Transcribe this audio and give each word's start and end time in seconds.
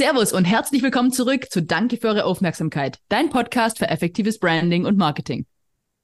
Servus 0.00 0.32
und 0.32 0.46
herzlich 0.46 0.82
willkommen 0.82 1.12
zurück 1.12 1.50
zu 1.50 1.62
Danke 1.62 1.98
für 1.98 2.08
eure 2.08 2.24
Aufmerksamkeit, 2.24 2.98
dein 3.10 3.28
Podcast 3.28 3.76
für 3.76 3.88
effektives 3.88 4.38
Branding 4.38 4.86
und 4.86 4.96
Marketing. 4.96 5.44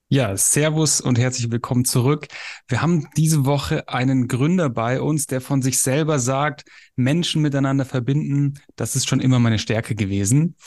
Ja, 0.07 0.37
Servus 0.37 1.01
und 1.01 1.17
herzlich 1.17 1.49
willkommen 1.49 1.83
zurück. 1.83 2.27
Wir 2.67 2.83
haben 2.83 3.07
diese 3.17 3.47
Woche 3.47 3.89
einen 3.89 4.27
Gründer 4.27 4.69
bei 4.69 5.01
uns, 5.01 5.25
der 5.25 5.41
von 5.41 5.63
sich 5.63 5.79
selber 5.79 6.19
sagt, 6.19 6.63
Menschen 6.95 7.41
miteinander 7.41 7.85
verbinden, 7.85 8.59
das 8.75 8.95
ist 8.95 9.09
schon 9.09 9.19
immer 9.19 9.39
meine 9.39 9.57
Stärke 9.57 9.95
gewesen. 9.95 10.57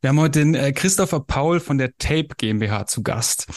Wir 0.00 0.08
haben 0.08 0.20
heute 0.20 0.38
den 0.38 0.54
äh, 0.54 0.72
Christopher 0.72 1.20
Paul 1.20 1.60
von 1.60 1.76
der 1.76 1.94
Tape 1.98 2.28
GmbH 2.38 2.86
zu 2.86 3.02
Gast. 3.02 3.48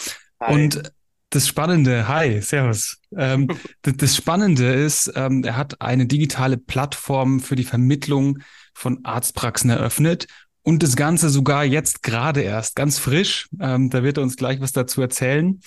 Hi. 0.42 0.56
Und 0.56 0.92
das 1.32 1.48
Spannende, 1.48 2.08
hi, 2.08 2.42
Servus. 2.42 3.00
Ähm, 3.16 3.48
das 3.82 4.16
Spannende 4.16 4.72
ist, 4.74 5.12
ähm, 5.16 5.44
er 5.44 5.58
hat 5.58 5.82
eine 5.82 6.06
digitale 6.06 6.58
Plattform 6.58 7.40
für 7.40 7.56
die 7.56 7.64
Vermittlung 7.64 8.40
von 8.74 9.04
Arztpraxen 9.04 9.70
eröffnet 9.70 10.28
und 10.62 10.84
das 10.84 10.96
Ganze 10.96 11.30
sogar 11.30 11.64
jetzt 11.64 12.04
gerade 12.04 12.42
erst, 12.42 12.76
ganz 12.76 13.00
frisch. 13.00 13.50
Ähm, 13.60 13.90
da 13.90 14.04
wird 14.04 14.18
er 14.18 14.24
uns 14.24 14.36
gleich 14.36 14.60
was 14.62 14.74
dazu 14.74 15.02
erzählen. 15.02 15.62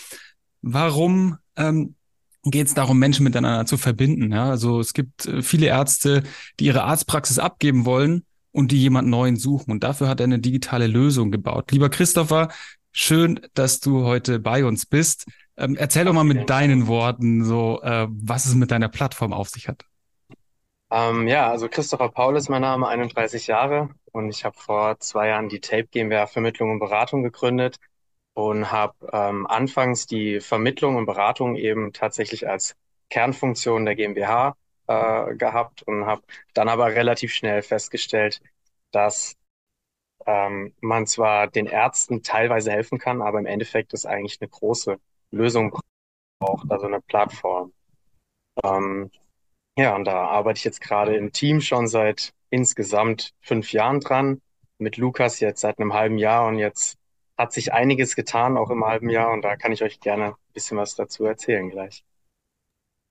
Warum 0.62 1.38
ähm, 1.56 1.94
geht 2.44 2.68
es 2.68 2.74
darum, 2.74 2.98
Menschen 2.98 3.24
miteinander 3.24 3.66
zu 3.66 3.78
verbinden? 3.78 4.32
Ja? 4.32 4.50
Also 4.50 4.80
es 4.80 4.92
gibt 4.92 5.26
äh, 5.26 5.42
viele 5.42 5.66
Ärzte, 5.66 6.22
die 6.60 6.66
ihre 6.66 6.84
Arztpraxis 6.84 7.38
abgeben 7.38 7.86
wollen 7.86 8.24
und 8.52 8.70
die 8.70 8.80
jemand 8.80 9.08
Neuen 9.08 9.36
suchen. 9.36 9.72
Und 9.72 9.82
dafür 9.82 10.08
hat 10.08 10.20
er 10.20 10.24
eine 10.24 10.38
digitale 10.38 10.86
Lösung 10.86 11.30
gebaut. 11.30 11.72
Lieber 11.72 11.88
Christopher, 11.88 12.48
schön, 12.92 13.40
dass 13.54 13.80
du 13.80 14.04
heute 14.04 14.38
bei 14.38 14.64
uns 14.64 14.86
bist. 14.86 15.26
Ähm, 15.56 15.76
erzähl 15.76 16.04
doch 16.04 16.12
mal 16.12 16.24
mit 16.24 16.50
deinen 16.50 16.86
Worten 16.88 17.44
so, 17.44 17.80
äh, 17.82 18.06
was 18.10 18.46
es 18.46 18.54
mit 18.54 18.70
deiner 18.70 18.88
Plattform 18.88 19.32
auf 19.32 19.48
sich 19.48 19.68
hat. 19.68 19.84
Ähm, 20.90 21.28
ja, 21.28 21.50
also 21.50 21.68
Christopher 21.68 22.08
Paul 22.10 22.36
ist 22.36 22.48
mein 22.48 22.62
Name, 22.62 22.86
31 22.88 23.46
Jahre 23.46 23.90
und 24.12 24.28
ich 24.30 24.44
habe 24.44 24.56
vor 24.58 24.98
zwei 25.00 25.28
Jahren 25.28 25.48
die 25.48 25.60
Tape 25.60 25.86
GmbH 25.86 26.26
Vermittlung 26.26 26.70
und 26.72 26.78
Beratung 26.78 27.22
gegründet 27.22 27.78
und 28.34 28.70
habe 28.72 28.94
ähm, 29.12 29.46
anfangs 29.46 30.06
die 30.06 30.40
Vermittlung 30.40 30.96
und 30.96 31.06
Beratung 31.06 31.56
eben 31.56 31.92
tatsächlich 31.92 32.48
als 32.48 32.76
Kernfunktion 33.10 33.84
der 33.86 33.96
GmbH 33.96 34.56
äh, 34.86 35.34
gehabt 35.36 35.82
und 35.82 36.06
habe 36.06 36.22
dann 36.54 36.68
aber 36.68 36.86
relativ 36.88 37.32
schnell 37.32 37.62
festgestellt, 37.62 38.40
dass 38.92 39.36
ähm, 40.26 40.74
man 40.80 41.06
zwar 41.06 41.48
den 41.48 41.66
Ärzten 41.66 42.22
teilweise 42.22 42.70
helfen 42.72 42.98
kann, 42.98 43.22
aber 43.22 43.38
im 43.38 43.46
Endeffekt 43.46 43.92
ist 43.92 44.06
eigentlich 44.06 44.40
eine 44.40 44.48
große 44.48 44.98
Lösung 45.34 45.76
braucht, 46.38 46.70
also 46.70 46.86
eine 46.86 47.00
Plattform. 47.00 47.72
Ähm, 48.62 49.10
ja, 49.76 49.94
und 49.96 50.04
da 50.04 50.26
arbeite 50.26 50.58
ich 50.58 50.64
jetzt 50.64 50.80
gerade 50.80 51.16
im 51.16 51.32
Team 51.32 51.60
schon 51.60 51.88
seit 51.88 52.32
insgesamt 52.50 53.32
fünf 53.40 53.72
Jahren 53.72 54.00
dran. 54.00 54.40
Mit 54.78 54.96
Lukas 54.96 55.40
jetzt 55.40 55.60
seit 55.60 55.78
einem 55.78 55.94
halben 55.94 56.18
Jahr 56.18 56.46
und 56.46 56.58
jetzt 56.58 56.96
hat 57.36 57.52
sich 57.52 57.72
einiges 57.72 58.16
getan, 58.16 58.56
auch 58.56 58.70
im 58.70 58.84
halben 58.84 59.10
Jahr. 59.10 59.32
Und 59.32 59.42
da 59.42 59.56
kann 59.56 59.72
ich 59.72 59.82
euch 59.82 60.00
gerne 60.00 60.26
ein 60.34 60.52
bisschen 60.52 60.78
was 60.78 60.94
dazu 60.94 61.24
erzählen 61.24 61.68
gleich. 61.70 62.04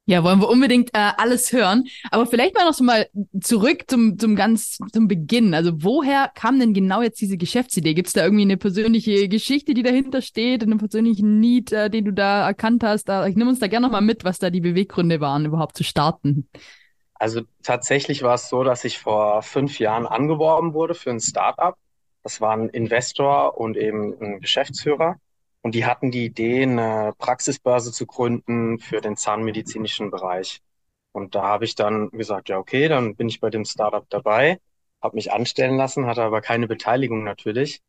Ja, 0.06 0.22
wollen 0.26 0.42
wir 0.42 0.50
unbedingt 0.50 0.90
äh, 0.94 1.12
alles 1.16 1.54
hören. 1.54 1.86
Aber 2.12 2.26
vielleicht 2.26 2.56
mal 2.56 2.66
noch 2.66 2.74
so 2.74 2.84
mal 2.84 3.08
zurück 3.40 3.86
zum, 3.88 4.20
zum 4.20 4.36
ganz 4.36 4.78
zum 4.92 5.08
Beginn. 5.08 5.54
Also 5.54 5.72
woher 5.82 6.30
kam 6.36 6.60
denn 6.60 6.74
genau 6.74 7.02
jetzt 7.02 7.22
diese 7.22 7.38
Geschäftsidee? 7.38 7.94
Gibt 7.94 8.08
es 8.08 8.14
da 8.14 8.24
irgendwie 8.24 8.44
eine 8.44 8.58
persönliche 8.58 9.30
Geschichte, 9.30 9.74
die 9.74 9.82
dahinter 9.82 10.22
steht, 10.22 10.62
einen 10.62 10.78
persönlichen 10.78 11.40
Need, 11.40 11.72
äh, 11.72 11.90
den 11.90 12.04
du 12.04 12.12
da 12.12 12.46
erkannt 12.46 12.84
hast? 12.84 13.06
Da, 13.06 13.28
ich 13.28 13.38
nehme 13.38 13.50
uns 13.50 13.60
da 13.60 13.68
gerne 13.68 13.88
noch 13.88 13.94
mal 13.94 14.02
mit, 14.02 14.26
was 14.26 14.40
da 14.40 14.50
die 14.50 14.60
Beweggründe 14.60 15.22
waren, 15.22 15.46
überhaupt 15.46 15.78
zu 15.78 15.86
starten. 15.86 16.50
Also 17.14 17.44
tatsächlich 17.62 18.24
war 18.24 18.34
es 18.34 18.50
so, 18.50 18.66
dass 18.66 18.84
ich 18.84 19.00
vor 19.00 19.42
fünf 19.42 19.80
Jahren 19.80 20.06
angeworben 20.06 20.74
wurde 20.74 20.96
für 20.96 21.12
ein 21.12 21.22
Startup. 21.22 21.78
Das 22.24 22.42
war 22.42 22.52
ein 22.52 22.68
Investor 22.68 23.58
und 23.58 23.78
eben 23.78 24.14
ein 24.22 24.42
Geschäftsführer. 24.42 25.16
Und 25.64 25.76
die 25.76 25.86
hatten 25.86 26.12
die 26.12 26.26
Idee, 26.26 26.64
eine 26.64 27.14
Praxisbörse 27.20 27.92
zu 27.94 28.06
gründen 28.08 28.80
für 28.80 29.02
den 29.02 29.18
zahnmedizinischen 29.18 30.12
Bereich. 30.12 30.62
Und 31.14 31.36
da 31.36 31.44
habe 31.44 31.66
ich 31.66 31.76
dann 31.76 32.12
gesagt, 32.12 32.50
ja, 32.50 32.60
okay, 32.60 32.88
dann 32.90 33.16
bin 33.16 33.30
ich 33.30 33.42
bei 33.42 33.50
dem 33.50 33.66
Startup 33.66 34.06
dabei, 34.10 34.60
habe 35.02 35.16
mich 35.16 35.34
anstellen 35.34 35.78
lassen, 35.78 36.08
hatte 36.08 36.24
aber 36.24 36.42
keine 36.42 36.68
Beteiligung 36.68 37.24
natürlich 37.24 37.82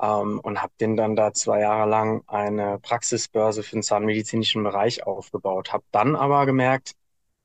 ähm, 0.00 0.40
und 0.40 0.62
habe 0.62 0.72
den 0.80 0.96
dann 0.96 1.16
da 1.16 1.32
zwei 1.32 1.60
Jahre 1.60 1.88
lang 1.90 2.22
eine 2.26 2.78
Praxisbörse 2.80 3.62
für 3.62 3.76
den 3.76 3.82
zahnmedizinischen 3.82 4.62
Bereich 4.64 5.06
aufgebaut. 5.06 5.72
Habe 5.72 5.84
dann 5.92 6.16
aber 6.16 6.46
gemerkt, 6.46 6.94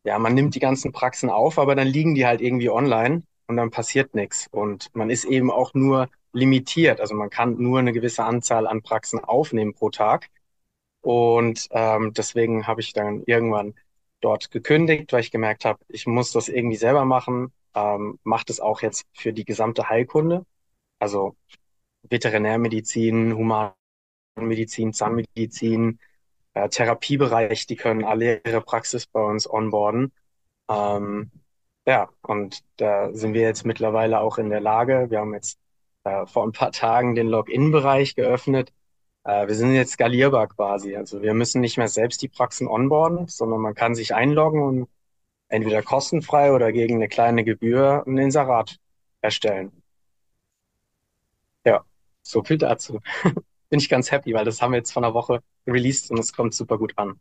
ja, 0.04 0.20
man 0.20 0.34
nimmt 0.36 0.56
die 0.56 0.60
ganzen 0.60 0.92
Praxen 0.92 1.30
auf, 1.30 1.60
aber 1.60 1.76
dann 1.76 1.88
liegen 1.88 2.16
die 2.16 2.26
halt 2.26 2.42
irgendwie 2.42 2.70
online 2.70 3.24
und 3.48 3.58
dann 3.58 3.72
passiert 3.72 4.16
nichts. 4.16 4.48
Und 4.52 4.90
man 4.96 5.10
ist 5.10 5.26
eben 5.26 5.52
auch 5.52 5.74
nur 5.74 6.10
limitiert. 6.34 7.00
Also 7.02 7.16
man 7.16 7.30
kann 7.30 7.58
nur 7.58 7.80
eine 7.80 7.94
gewisse 7.94 8.24
Anzahl 8.26 8.68
an 8.68 8.82
Praxen 8.82 9.20
aufnehmen 9.24 9.74
pro 9.74 9.90
Tag. 9.90 10.30
Und 11.02 11.68
ähm, 11.72 12.14
deswegen 12.14 12.68
habe 12.68 12.82
ich 12.82 12.94
dann 12.94 13.24
irgendwann 13.26 13.76
dort 14.22 14.52
gekündigt, 14.52 15.14
weil 15.14 15.22
ich 15.22 15.32
gemerkt 15.32 15.66
habe, 15.66 15.80
ich 15.90 16.08
muss 16.08 16.32
das 16.32 16.50
irgendwie 16.50 16.78
selber 16.78 17.06
machen. 17.06 17.54
Ähm, 17.76 18.20
macht 18.24 18.50
es 18.50 18.60
auch 18.60 18.82
jetzt 18.82 19.06
für 19.14 19.34
die 19.34 19.46
gesamte 19.46 19.90
Heilkunde, 19.90 20.46
also 21.00 21.36
Veterinärmedizin, 22.04 23.34
Humanmedizin, 23.36 24.94
Zahnmedizin, 24.94 26.00
äh, 26.54 26.70
Therapiebereich, 26.70 27.68
die 27.68 27.76
können 27.76 28.04
alle 28.06 28.42
ihre 28.46 28.62
Praxis 28.62 29.08
bei 29.08 29.22
uns 29.22 29.50
onboarden. 29.50 30.14
Ähm, 30.70 31.32
ja, 31.88 32.10
und 32.22 32.64
da 32.78 33.14
sind 33.14 33.34
wir 33.34 33.42
jetzt 33.42 33.66
mittlerweile 33.66 34.22
auch 34.22 34.38
in 34.38 34.50
der 34.50 34.62
Lage. 34.62 35.08
Wir 35.10 35.20
haben 35.20 35.34
jetzt 35.34 35.60
äh, 36.04 36.26
vor 36.26 36.46
ein 36.46 36.52
paar 36.52 36.72
Tagen 36.72 37.16
den 37.16 37.28
Login-Bereich 37.28 38.16
geöffnet. 38.16 38.74
Äh, 39.24 39.48
wir 39.48 39.56
sind 39.56 39.74
jetzt 39.74 39.94
skalierbar 39.94 40.48
quasi. 40.48 40.96
Also 40.96 41.22
wir 41.22 41.34
müssen 41.34 41.62
nicht 41.62 41.78
mehr 41.78 41.88
selbst 41.88 42.22
die 42.22 42.30
Praxen 42.30 42.68
onboarden, 42.68 43.28
sondern 43.28 43.62
man 43.62 43.76
kann 43.76 43.96
sich 43.96 44.14
einloggen 44.16 44.62
und 44.64 44.90
entweder 45.50 45.84
kostenfrei 45.84 46.54
oder 46.54 46.72
gegen 46.72 46.96
eine 46.96 47.10
kleine 47.10 47.44
Gebühr 47.44 48.04
ein 48.08 48.18
Inserat 48.18 48.78
erstellen. 49.22 49.72
Ja, 51.66 51.84
so 52.22 52.44
viel 52.44 52.58
dazu. 52.58 53.00
Bin 53.70 53.80
ich 53.80 53.90
ganz 53.90 54.12
happy, 54.12 54.34
weil 54.34 54.46
das 54.46 54.62
haben 54.62 54.72
wir 54.72 54.78
jetzt 54.78 54.92
vor 54.92 55.04
einer 55.04 55.14
Woche 55.14 55.42
released 55.68 56.12
und 56.12 56.20
es 56.20 56.34
kommt 56.34 56.54
super 56.54 56.78
gut 56.78 56.94
an. 56.98 57.20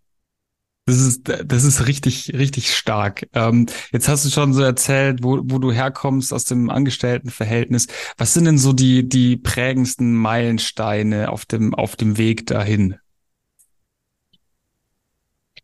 Das 0.84 0.98
ist, 0.98 1.22
das 1.44 1.62
ist 1.62 1.86
richtig, 1.86 2.32
richtig 2.34 2.74
stark. 2.74 3.28
Ähm, 3.34 3.66
jetzt 3.92 4.08
hast 4.08 4.24
du 4.24 4.30
schon 4.30 4.52
so 4.52 4.62
erzählt, 4.62 5.20
wo, 5.22 5.38
wo 5.44 5.58
du 5.58 5.70
herkommst 5.70 6.32
aus 6.32 6.44
dem 6.44 6.70
Angestelltenverhältnis. 6.70 7.86
Was 8.18 8.34
sind 8.34 8.46
denn 8.46 8.58
so 8.58 8.72
die, 8.72 9.08
die 9.08 9.36
prägendsten 9.36 10.12
Meilensteine 10.14 11.30
auf 11.30 11.44
dem, 11.44 11.72
auf 11.74 11.94
dem 11.94 12.18
Weg 12.18 12.46
dahin? 12.48 12.96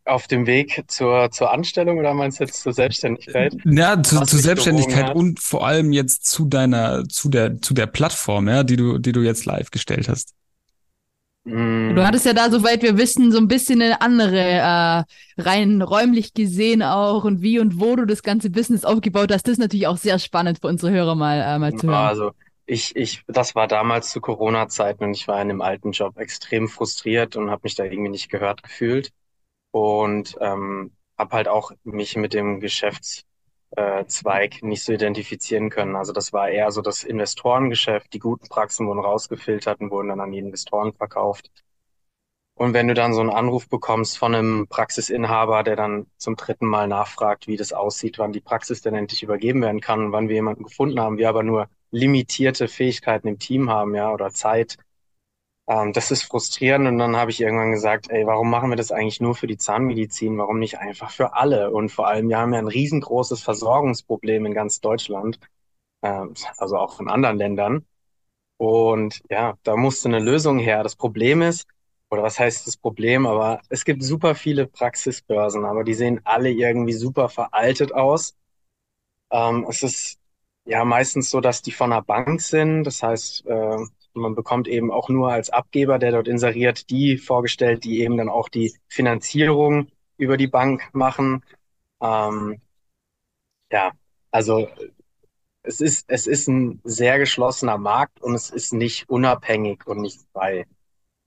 Auf 0.05 0.27
dem 0.27 0.47
Weg 0.47 0.85
zur, 0.87 1.29
zur 1.31 1.51
Anstellung 1.51 1.97
oder 1.97 2.13
meinst 2.13 2.39
du 2.39 2.45
jetzt 2.45 2.61
zur 2.61 2.71
Selbstständigkeit? 2.71 3.53
Ja, 3.65 4.01
zu, 4.01 4.21
zur 4.21 4.39
Selbstständigkeit 4.39 5.13
und 5.13 5.41
vor 5.41 5.67
allem 5.67 5.91
jetzt 5.91 6.29
zu 6.29 6.45
deiner, 6.45 7.03
zu 7.09 7.29
der, 7.29 7.61
zu 7.61 7.73
der 7.73 7.87
Plattform, 7.87 8.47
ja, 8.47 8.63
die 8.63 8.77
du, 8.77 8.97
die 8.97 9.11
du 9.11 9.21
jetzt 9.21 9.45
live 9.45 9.69
gestellt 9.69 10.07
hast. 10.07 10.33
Mm. 11.43 11.95
Du 11.95 12.05
hattest 12.05 12.25
ja 12.25 12.33
da, 12.33 12.49
soweit 12.49 12.81
wir 12.83 12.97
wissen, 12.97 13.31
so 13.31 13.37
ein 13.37 13.47
bisschen 13.47 13.81
eine 13.81 14.01
andere, 14.01 14.39
äh, 14.39 15.41
rein 15.41 15.81
räumlich 15.81 16.33
gesehen 16.33 16.83
auch 16.83 17.23
und 17.23 17.41
wie 17.41 17.59
und 17.59 17.79
wo 17.79 17.95
du 17.95 18.05
das 18.05 18.23
ganze 18.23 18.49
Business 18.49 18.85
aufgebaut 18.85 19.31
hast. 19.31 19.47
Das 19.47 19.53
ist 19.53 19.59
natürlich 19.59 19.87
auch 19.87 19.97
sehr 19.97 20.19
spannend 20.19 20.59
für 20.59 20.67
unsere 20.67 20.91
Hörer 20.91 21.15
mal, 21.15 21.41
äh, 21.41 21.59
mal 21.59 21.73
zu 21.73 21.87
hören. 21.87 22.07
Also 22.07 22.31
ich, 22.65 22.95
ich, 22.95 23.23
das 23.27 23.55
war 23.55 23.67
damals 23.67 24.11
zu 24.11 24.21
Corona-Zeiten 24.21 25.03
und 25.03 25.13
ich 25.13 25.27
war 25.27 25.35
in 25.41 25.49
einem 25.49 25.61
alten 25.61 25.91
Job 25.91 26.17
extrem 26.17 26.67
frustriert 26.67 27.35
und 27.35 27.49
habe 27.49 27.61
mich 27.63 27.75
da 27.75 27.83
irgendwie 27.83 28.11
nicht 28.11 28.29
gehört 28.29 28.61
gefühlt 28.61 29.11
und 29.71 30.37
ähm, 30.39 30.91
habe 31.17 31.35
halt 31.35 31.47
auch 31.47 31.71
mich 31.83 32.15
mit 32.15 32.33
dem 32.33 32.59
Geschäfts 32.59 33.23
äh, 33.71 34.05
Zweig 34.05 34.63
nicht 34.63 34.83
so 34.83 34.93
identifizieren 34.93 35.69
können. 35.69 35.95
Also 35.95 36.13
das 36.13 36.33
war 36.33 36.49
eher 36.49 36.71
so 36.71 36.81
das 36.81 37.03
Investorengeschäft. 37.03 38.13
Die 38.13 38.19
guten 38.19 38.47
Praxen 38.47 38.87
wurden 38.87 38.99
rausgefiltert 38.99 39.81
und 39.81 39.91
wurden 39.91 40.09
dann 40.09 40.19
an 40.21 40.31
die 40.31 40.39
Investoren 40.39 40.93
verkauft. 40.93 41.51
Und 42.55 42.73
wenn 42.73 42.89
du 42.89 42.93
dann 42.93 43.13
so 43.13 43.21
einen 43.21 43.29
Anruf 43.29 43.69
bekommst 43.69 44.17
von 44.17 44.35
einem 44.35 44.67
Praxisinhaber, 44.67 45.63
der 45.63 45.77
dann 45.77 46.07
zum 46.17 46.35
dritten 46.35 46.65
Mal 46.65 46.89
nachfragt, 46.89 47.47
wie 47.47 47.55
das 47.55 47.71
aussieht, 47.71 48.19
wann 48.19 48.33
die 48.33 48.41
Praxis 48.41 48.81
denn 48.81 48.95
endlich 48.95 49.23
übergeben 49.23 49.61
werden 49.61 49.79
kann 49.79 50.05
und 50.07 50.11
wann 50.11 50.27
wir 50.27 50.35
jemanden 50.35 50.63
gefunden 50.63 50.99
haben, 50.99 51.17
wir 51.17 51.29
aber 51.29 51.43
nur 51.43 51.69
limitierte 51.91 52.67
Fähigkeiten 52.67 53.29
im 53.29 53.39
Team 53.39 53.69
haben, 53.69 53.95
ja, 53.95 54.11
oder 54.11 54.31
Zeit, 54.31 54.77
ähm, 55.69 55.93
das 55.93 56.11
ist 56.11 56.23
frustrierend 56.23 56.87
und 56.87 56.99
dann 56.99 57.17
habe 57.17 57.31
ich 57.31 57.41
irgendwann 57.41 57.71
gesagt, 57.73 58.09
ey, 58.11 58.25
warum 58.27 58.51
machen 58.51 58.71
wir 58.71 58.77
das 58.77 58.91
eigentlich 58.91 59.21
nur 59.21 59.35
für 59.35 59.47
die 59.47 59.57
Zahnmedizin? 59.57 60.37
Warum 60.39 60.59
nicht 60.59 60.79
einfach 60.79 61.11
für 61.11 61.35
alle? 61.35 61.71
Und 61.71 61.91
vor 61.91 62.07
allem, 62.09 62.29
wir 62.29 62.39
haben 62.39 62.53
ja 62.53 62.59
ein 62.59 62.67
riesengroßes 62.67 63.43
Versorgungsproblem 63.43 64.47
in 64.47 64.53
ganz 64.55 64.81
Deutschland, 64.81 65.39
ähm, 66.03 66.33
also 66.57 66.77
auch 66.77 66.99
in 66.99 67.09
anderen 67.09 67.37
Ländern. 67.37 67.85
Und 68.57 69.21
ja, 69.29 69.57
da 69.63 69.77
musste 69.77 70.09
eine 70.09 70.19
Lösung 70.19 70.59
her. 70.59 70.83
Das 70.83 70.95
Problem 70.95 71.41
ist, 71.41 71.67
oder 72.11 72.23
was 72.23 72.39
heißt 72.39 72.67
das 72.67 72.77
Problem, 72.77 73.27
aber 73.27 73.61
es 73.69 73.85
gibt 73.85 74.03
super 74.03 74.35
viele 74.35 74.67
Praxisbörsen, 74.67 75.65
aber 75.65 75.83
die 75.83 75.93
sehen 75.93 76.21
alle 76.25 76.51
irgendwie 76.51 76.93
super 76.93 77.29
veraltet 77.29 77.93
aus. 77.93 78.35
Ähm, 79.31 79.65
es 79.69 79.83
ist 79.83 80.19
ja 80.65 80.85
meistens 80.85 81.29
so, 81.29 81.41
dass 81.41 81.61
die 81.61 81.71
von 81.71 81.91
einer 81.93 82.01
Bank 82.01 82.41
sind. 82.41 82.83
Das 82.83 83.03
heißt, 83.03 83.45
äh, 83.47 83.77
man 84.19 84.35
bekommt 84.35 84.67
eben 84.67 84.91
auch 84.91 85.09
nur 85.09 85.31
als 85.31 85.49
Abgeber, 85.49 85.99
der 85.99 86.11
dort 86.11 86.27
inseriert, 86.27 86.89
die 86.89 87.17
vorgestellt, 87.17 87.83
die 87.83 88.01
eben 88.01 88.17
dann 88.17 88.29
auch 88.29 88.49
die 88.49 88.73
Finanzierung 88.87 89.87
über 90.17 90.37
die 90.37 90.47
Bank 90.47 90.89
machen. 90.93 91.43
Ähm, 92.01 92.61
ja, 93.71 93.91
also 94.31 94.67
es 95.63 95.81
ist, 95.81 96.05
es 96.09 96.27
ist 96.27 96.47
ein 96.47 96.81
sehr 96.83 97.19
geschlossener 97.19 97.77
Markt 97.77 98.21
und 98.21 98.35
es 98.35 98.49
ist 98.49 98.73
nicht 98.73 99.09
unabhängig 99.09 99.85
und 99.87 100.01
nicht 100.01 100.21
frei. 100.33 100.65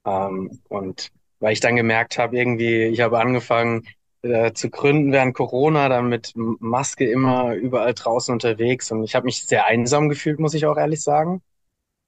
Ähm, 0.07 0.61
und 0.69 1.11
weil 1.41 1.53
ich 1.53 1.61
dann 1.61 1.77
gemerkt 1.77 2.19
habe, 2.19 2.37
irgendwie, 2.39 2.85
ich 2.85 3.01
habe 3.01 3.21
angefangen 3.21 3.87
äh, 4.23 4.53
zu 4.53 4.71
gründen 4.71 5.13
während 5.13 5.35
Corona, 5.35 5.89
dann 5.89 6.09
mit 6.09 6.33
Maske 6.37 7.11
immer 7.11 7.55
überall 7.55 7.95
draußen 7.95 8.33
unterwegs 8.33 8.91
und 8.93 9.05
ich 9.05 9.15
habe 9.15 9.27
mich 9.27 9.45
sehr 9.47 9.67
einsam 9.67 10.09
gefühlt, 10.09 10.39
muss 10.41 10.55
ich 10.55 10.67
auch 10.67 10.77
ehrlich 10.77 11.03
sagen. 11.03 11.43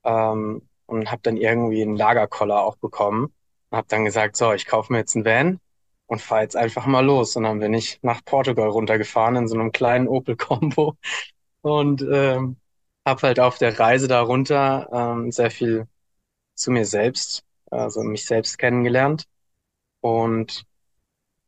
Ähm, 0.04 0.62
und 0.86 1.10
habe 1.10 1.22
dann 1.22 1.36
irgendwie 1.36 1.82
einen 1.82 1.96
Lagerkoller 1.96 2.62
auch 2.62 2.76
bekommen 2.76 3.32
und 3.70 3.76
habe 3.78 3.88
dann 3.88 4.04
gesagt, 4.04 4.36
so, 4.36 4.52
ich 4.52 4.66
kaufe 4.66 4.92
mir 4.92 5.00
jetzt 5.00 5.16
einen 5.16 5.24
Van 5.24 5.60
und 6.06 6.20
fahre 6.22 6.42
jetzt 6.42 6.56
einfach 6.56 6.86
mal 6.86 7.04
los. 7.04 7.36
Und 7.36 7.44
dann 7.44 7.60
bin 7.60 7.74
ich 7.74 7.98
nach 8.02 8.24
Portugal 8.24 8.68
runtergefahren 8.68 9.36
in 9.36 9.48
so 9.48 9.54
einem 9.56 9.72
kleinen 9.72 10.08
Opel 10.08 10.36
Combo 10.36 10.96
und 11.62 12.02
ähm, 12.02 12.56
habe 13.06 13.22
halt 13.22 13.40
auf 13.40 13.58
der 13.58 13.78
Reise 13.78 14.08
darunter 14.08 14.88
ähm, 14.92 15.30
sehr 15.32 15.50
viel 15.50 15.86
zu 16.54 16.70
mir 16.70 16.86
selbst, 16.86 17.44
also 17.70 18.02
mich 18.02 18.26
selbst 18.26 18.58
kennengelernt 18.58 19.26
und 20.00 20.64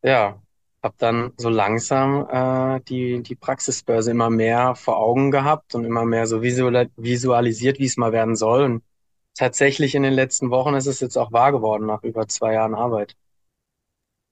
ja, 0.03 0.41
habe 0.83 0.95
dann 0.99 1.33
so 1.37 1.49
langsam 1.49 2.27
äh, 2.31 2.81
die 2.83 3.23
die 3.23 3.35
Praxisbörse 3.37 4.11
immer 4.13 4.31
mehr 4.31 4.75
vor 4.75 4.99
Augen 4.99 5.31
gehabt 5.31 5.75
und 5.75 5.85
immer 5.85 6.05
mehr 6.05 6.27
so 6.27 6.43
visual 6.43 6.91
visualisiert, 6.97 7.79
wie 7.79 7.87
es 7.87 7.97
mal 7.97 8.13
werden 8.13 8.37
soll. 8.37 8.65
Und 8.65 8.85
tatsächlich 9.37 9.95
in 9.95 10.03
den 10.03 10.15
letzten 10.15 10.51
Wochen 10.51 10.75
ist 10.75 10.87
es 10.87 11.01
jetzt 11.01 11.17
auch 11.17 11.33
wahr 11.33 11.53
geworden 11.53 11.87
nach 11.87 12.03
über 12.03 12.27
zwei 12.29 12.55
Jahren 12.55 12.75
Arbeit. 12.75 13.15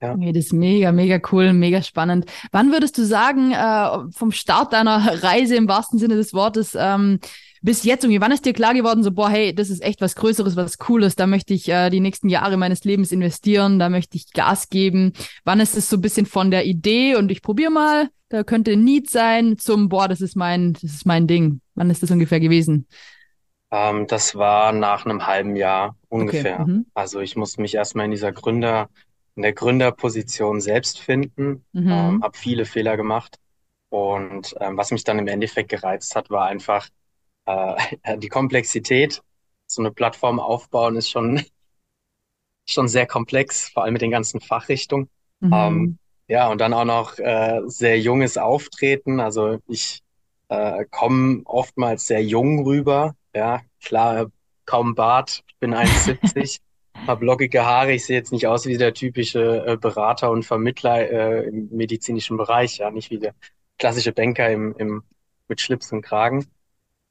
Ja. 0.02 0.16
Nee, 0.16 0.32
das 0.32 0.46
ist 0.46 0.52
mega, 0.52 0.92
mega 0.92 1.18
cool, 1.32 1.52
mega 1.52 1.82
spannend. 1.82 2.26
Wann 2.52 2.72
würdest 2.72 2.98
du 2.98 3.04
sagen, 3.04 3.52
äh, 3.52 4.12
vom 4.12 4.32
Start 4.32 4.72
deiner 4.72 4.98
Reise 5.22 5.56
im 5.56 5.68
wahrsten 5.68 5.98
Sinne 5.98 6.16
des 6.16 6.34
Wortes 6.34 6.76
ähm, 6.78 7.20
bis 7.62 7.84
jetzt 7.84 8.04
irgendwie, 8.04 8.20
wann 8.20 8.32
ist 8.32 8.44
dir 8.44 8.52
klar 8.52 8.74
geworden, 8.74 9.02
so, 9.02 9.10
boah, 9.10 9.30
hey, 9.30 9.54
das 9.54 9.70
ist 9.70 9.82
echt 9.82 10.02
was 10.02 10.16
Größeres, 10.16 10.56
was 10.56 10.76
Cooles, 10.76 11.16
da 11.16 11.26
möchte 11.26 11.54
ich 11.54 11.66
äh, 11.70 11.88
die 11.88 12.00
nächsten 12.00 12.28
Jahre 12.28 12.58
meines 12.58 12.84
Lebens 12.84 13.10
investieren, 13.10 13.78
da 13.78 13.88
möchte 13.88 14.18
ich 14.18 14.32
Gas 14.34 14.68
geben. 14.68 15.14
Wann 15.44 15.60
ist 15.60 15.74
es 15.74 15.88
so 15.88 15.96
ein 15.96 16.02
bisschen 16.02 16.26
von 16.26 16.50
der 16.50 16.66
Idee 16.66 17.16
und 17.16 17.30
ich 17.30 17.40
probiere 17.40 17.70
mal, 17.70 18.10
da 18.28 18.44
könnte 18.44 18.72
ein 18.72 18.84
Need 18.84 19.08
sein, 19.08 19.56
zum, 19.56 19.88
boah, 19.88 20.08
das 20.08 20.20
ist 20.20 20.36
mein, 20.36 20.74
das 20.74 20.82
ist 20.92 21.06
mein 21.06 21.26
Ding. 21.26 21.62
Wann 21.74 21.88
ist 21.88 22.02
das 22.02 22.10
ungefähr 22.10 22.40
gewesen? 22.40 22.86
Ähm, 23.74 24.06
das 24.06 24.36
war 24.36 24.72
nach 24.72 25.04
einem 25.04 25.26
halben 25.26 25.56
Jahr 25.56 25.96
ungefähr. 26.08 26.60
Okay. 26.60 26.70
Mhm. 26.70 26.86
Also 26.94 27.18
ich 27.18 27.34
musste 27.34 27.60
mich 27.60 27.74
erstmal 27.74 28.04
in 28.04 28.12
dieser 28.12 28.30
Gründer 28.30 28.88
in 29.36 29.42
der 29.42 29.52
Gründerposition 29.52 30.60
selbst 30.60 31.00
finden, 31.00 31.64
mhm. 31.72 31.90
ähm, 31.90 32.22
habe 32.22 32.38
viele 32.38 32.66
Fehler 32.66 32.96
gemacht. 32.96 33.38
Und 33.88 34.54
ähm, 34.60 34.76
was 34.76 34.92
mich 34.92 35.02
dann 35.02 35.18
im 35.18 35.26
Endeffekt 35.26 35.70
gereizt 35.70 36.14
hat, 36.14 36.30
war 36.30 36.46
einfach 36.46 36.88
äh, 37.46 37.74
die 38.18 38.28
Komplexität. 38.28 39.22
So 39.66 39.82
eine 39.82 39.90
Plattform 39.90 40.38
aufbauen 40.38 40.94
ist 40.94 41.10
schon, 41.10 41.42
schon 42.68 42.86
sehr 42.86 43.06
komplex, 43.06 43.68
vor 43.68 43.82
allem 43.82 43.94
mit 43.94 44.02
den 44.02 44.12
ganzen 44.12 44.40
Fachrichtungen. 44.40 45.08
Mhm. 45.40 45.52
Ähm, 45.52 45.98
ja, 46.28 46.48
und 46.48 46.60
dann 46.60 46.72
auch 46.72 46.84
noch 46.84 47.18
äh, 47.18 47.60
sehr 47.66 48.00
junges 48.00 48.38
Auftreten. 48.38 49.18
Also 49.18 49.58
ich 49.66 50.00
äh, 50.48 50.84
komme 50.90 51.42
oftmals 51.44 52.06
sehr 52.06 52.22
jung 52.22 52.64
rüber. 52.64 53.16
Ja, 53.34 53.60
klar, 53.82 54.30
kaum 54.64 54.94
Bart, 54.94 55.42
ich 55.46 55.58
bin 55.58 55.74
1,70. 55.74 56.60
habe 57.06 57.24
lockige 57.24 57.64
Haare. 57.64 57.92
Ich 57.92 58.06
sehe 58.06 58.16
jetzt 58.16 58.32
nicht 58.32 58.46
aus 58.46 58.66
wie 58.66 58.76
der 58.76 58.94
typische 58.94 59.64
äh, 59.66 59.76
Berater 59.76 60.30
und 60.30 60.44
Vermittler 60.44 61.10
äh, 61.10 61.48
im 61.48 61.68
medizinischen 61.70 62.36
Bereich, 62.36 62.78
ja, 62.78 62.90
nicht 62.90 63.10
wie 63.10 63.18
der 63.18 63.34
klassische 63.78 64.12
Banker 64.12 64.48
im, 64.50 64.74
im, 64.78 65.02
mit 65.48 65.60
Schlips 65.60 65.92
und 65.92 66.02
Kragen. 66.02 66.46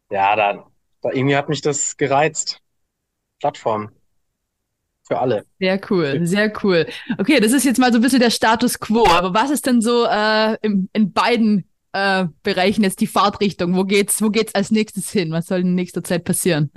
Ja, 0.10 0.36
da, 0.36 0.66
da 1.02 1.12
irgendwie 1.12 1.36
hat 1.36 1.50
mich 1.50 1.62
das 1.62 1.98
gereizt. 1.98 2.62
Plattform. 3.40 3.92
Für 5.06 5.20
alle. 5.20 5.46
Sehr 5.60 5.82
cool, 5.90 6.26
sehr 6.26 6.54
cool. 6.64 6.88
Okay, 7.18 7.42
das 7.42 7.52
ist 7.52 7.66
jetzt 7.66 7.78
mal 7.78 7.92
so 7.92 8.00
ein 8.00 8.02
bisschen 8.02 8.22
der 8.22 8.30
Status 8.30 8.80
quo. 8.80 9.06
Aber 9.06 9.34
was 9.34 9.50
ist 9.50 9.66
denn 9.66 9.82
so 9.82 10.06
äh, 10.06 10.56
im, 10.62 10.88
in 10.94 11.12
beiden 11.12 11.66
äh, 11.94 12.26
Bereichen 12.44 12.84
jetzt 12.84 13.00
die 13.02 13.08
Fahrtrichtung? 13.08 13.76
Wo 13.76 13.84
geht's, 13.86 14.22
wo 14.22 14.30
geht's 14.30 14.54
als 14.54 14.72
nächstes 14.72 15.12
hin? 15.12 15.32
Was 15.32 15.48
soll 15.48 15.62
in 15.62 15.76
nächster 15.76 16.04
Zeit 16.04 16.24
passieren? 16.26 16.72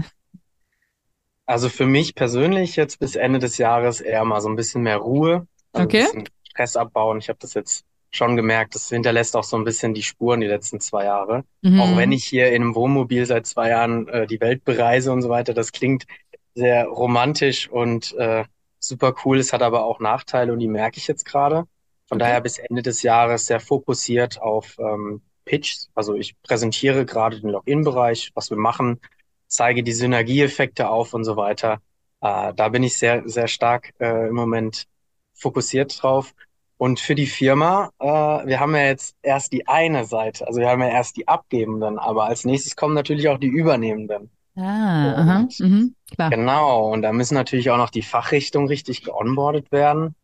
Also 1.46 1.68
für 1.68 1.86
mich 1.86 2.14
persönlich 2.14 2.76
jetzt 2.76 2.98
bis 2.98 3.14
Ende 3.14 3.38
des 3.38 3.58
Jahres 3.58 4.00
eher 4.00 4.24
mal 4.24 4.40
so 4.40 4.48
ein 4.48 4.56
bisschen 4.56 4.82
mehr 4.82 4.96
Ruhe, 4.96 5.46
also 5.72 5.86
okay. 5.86 6.00
ein 6.00 6.04
bisschen 6.04 6.28
Stress 6.50 6.76
abbauen. 6.76 7.18
Ich 7.18 7.28
habe 7.28 7.38
das 7.40 7.54
jetzt 7.54 7.84
schon 8.10 8.34
gemerkt, 8.34 8.74
das 8.74 8.88
hinterlässt 8.88 9.36
auch 9.36 9.44
so 9.44 9.56
ein 9.56 9.64
bisschen 9.64 9.94
die 9.94 10.02
Spuren 10.02 10.40
die 10.40 10.46
letzten 10.46 10.80
zwei 10.80 11.04
Jahre. 11.04 11.44
Mhm. 11.62 11.80
Auch 11.80 11.96
wenn 11.96 12.12
ich 12.12 12.24
hier 12.24 12.48
in 12.48 12.62
einem 12.62 12.74
Wohnmobil 12.74 13.26
seit 13.26 13.46
zwei 13.46 13.68
Jahren 13.68 14.08
äh, 14.08 14.26
die 14.26 14.40
Welt 14.40 14.64
bereise 14.64 15.12
und 15.12 15.22
so 15.22 15.28
weiter, 15.28 15.54
das 15.54 15.72
klingt 15.72 16.06
sehr 16.54 16.86
romantisch 16.86 17.68
und 17.68 18.12
äh, 18.14 18.44
super 18.78 19.14
cool. 19.24 19.38
Es 19.38 19.52
hat 19.52 19.62
aber 19.62 19.84
auch 19.84 20.00
Nachteile 20.00 20.52
und 20.52 20.58
die 20.58 20.68
merke 20.68 20.98
ich 20.98 21.06
jetzt 21.06 21.24
gerade. 21.24 21.64
Von 22.08 22.17
okay. 22.17 22.29
daher 22.29 22.41
bis 22.41 22.58
Ende 22.58 22.82
des 22.82 23.03
Jahres 23.03 23.47
sehr 23.47 23.61
fokussiert 23.61 24.41
auf 24.41 24.76
ähm, 24.79 25.23
Pitch. 25.44 25.87
Also 25.94 26.14
ich 26.14 26.41
präsentiere 26.43 27.05
gerade 27.05 27.41
den 27.41 27.50
Login-Bereich, 27.50 28.32
was 28.35 28.50
wir 28.50 28.56
machen, 28.56 29.00
zeige 29.49 29.82
die 29.82 29.93
Synergieeffekte 29.93 30.88
auf 30.88 31.14
und 31.14 31.25
so 31.25 31.37
weiter. 31.37 31.81
Äh, 32.20 32.53
da 32.55 32.69
bin 32.69 32.82
ich 32.82 32.97
sehr, 32.97 33.23
sehr 33.26 33.49
stark 33.49 33.93
äh, 33.99 34.29
im 34.29 34.35
Moment 34.35 34.87
fokussiert 35.35 36.03
drauf. 36.03 36.35
Und 36.79 37.00
für 37.00 37.14
die 37.14 37.26
Firma, 37.26 37.91
äh, 37.99 38.06
wir 38.06 38.61
haben 38.61 38.75
ja 38.75 38.85
jetzt 38.85 39.17
erst 39.23 39.52
die 39.52 39.67
eine 39.67 40.05
Seite, 40.05 40.47
also 40.47 40.61
wir 40.61 40.69
haben 40.69 40.82
ja 40.82 40.88
erst 40.88 41.17
die 41.17 41.26
Abgebenden, 41.26 41.99
aber 41.99 42.25
als 42.25 42.44
nächstes 42.44 42.76
kommen 42.76 42.94
natürlich 42.94 43.29
auch 43.29 43.38
die 43.38 43.47
Übernehmenden. 43.47 44.31
Ah, 44.56 45.12
aha, 45.14 45.49
mhm, 45.59 45.94
klar. 46.14 46.31
Genau, 46.31 46.93
und 46.93 47.02
da 47.02 47.12
müssen 47.12 47.35
natürlich 47.35 47.70
auch 47.70 47.76
noch 47.79 47.91
die 47.91 48.02
Fachrichtungen 48.02 48.69
richtig 48.69 49.05
geonboardet 49.05 49.73
werden. 49.73 50.14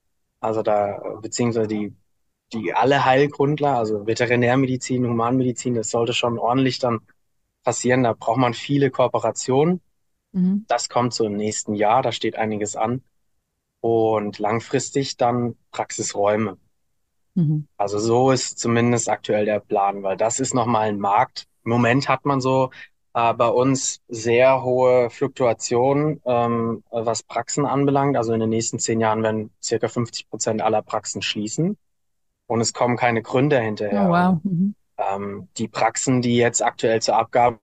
Also 0.43 0.63
da, 0.63 1.01
beziehungsweise 1.23 1.69
die, 1.69 1.95
die 2.53 2.75
alle 2.75 3.05
Heilgrundler, 3.05 3.79
also 3.79 4.07
Veterinärmedizin, 4.07 5.07
Humanmedizin, 5.07 5.75
das 5.75 5.91
sollte 5.91 6.13
schon 6.15 6.37
ordentlich 6.37 6.81
dann 6.81 7.01
passieren. 7.63 8.03
Da 8.03 8.13
braucht 8.13 8.39
man 8.39 8.53
viele 8.53 8.91
Kooperationen. 8.91 9.81
Mhm. 10.33 10.65
Das 10.67 10.89
kommt 10.89 11.15
so 11.15 11.25
im 11.25 11.37
nächsten 11.37 11.75
Jahr, 11.75 12.03
da 12.03 12.11
steht 12.11 12.35
einiges 12.35 12.75
an. 12.75 13.03
Und 13.81 14.41
langfristig 14.41 15.17
dann 15.17 15.57
Praxisräume. 15.71 16.59
Mhm. 17.35 17.69
Also 17.77 18.01
so 18.01 18.33
ist 18.33 18.59
zumindest 18.59 19.09
aktuell 19.09 19.45
der 19.45 19.61
Plan, 19.61 20.03
weil 20.03 20.17
das 20.17 20.41
ist 20.41 20.55
nochmal 20.55 20.89
ein 20.89 20.99
Markt. 20.99 21.47
Im 21.65 21.71
Moment 21.71 22.09
hat 22.09 22.25
man 22.25 22.41
so 22.41 22.71
äh, 23.15 23.35
bei 23.35 23.49
uns 23.49 24.01
sehr 24.09 24.63
hohe 24.63 25.11
Fluktuationen, 25.11 26.21
ähm, 26.25 26.83
was 26.91 27.23
Praxen 27.23 27.67
anbelangt. 27.67 28.17
Also 28.17 28.33
in 28.33 28.41
den 28.41 28.51
nächsten 28.51 28.79
zehn 28.79 29.01
Jahren 29.01 29.23
werden 29.23 29.51
circa 29.63 29.89
50 29.89 30.31
Prozent 30.31 30.63
aller 30.63 30.83
Praxen 30.83 31.23
schließen 31.23 31.77
und 32.47 32.61
es 32.61 32.73
kommen 32.73 32.97
keine 32.97 33.23
Gründer 33.23 33.61
hinterher. 33.61 34.09
Oh, 34.09 34.13
wow. 34.13 34.39
Mhm. 34.43 34.75
Ähm, 34.99 35.49
die 35.57 35.69
Praxen, 35.69 36.23
die 36.23 36.37
jetzt 36.37 36.63
aktuell 36.63 37.01
zur 37.01 37.17
Abgabe 37.17 37.59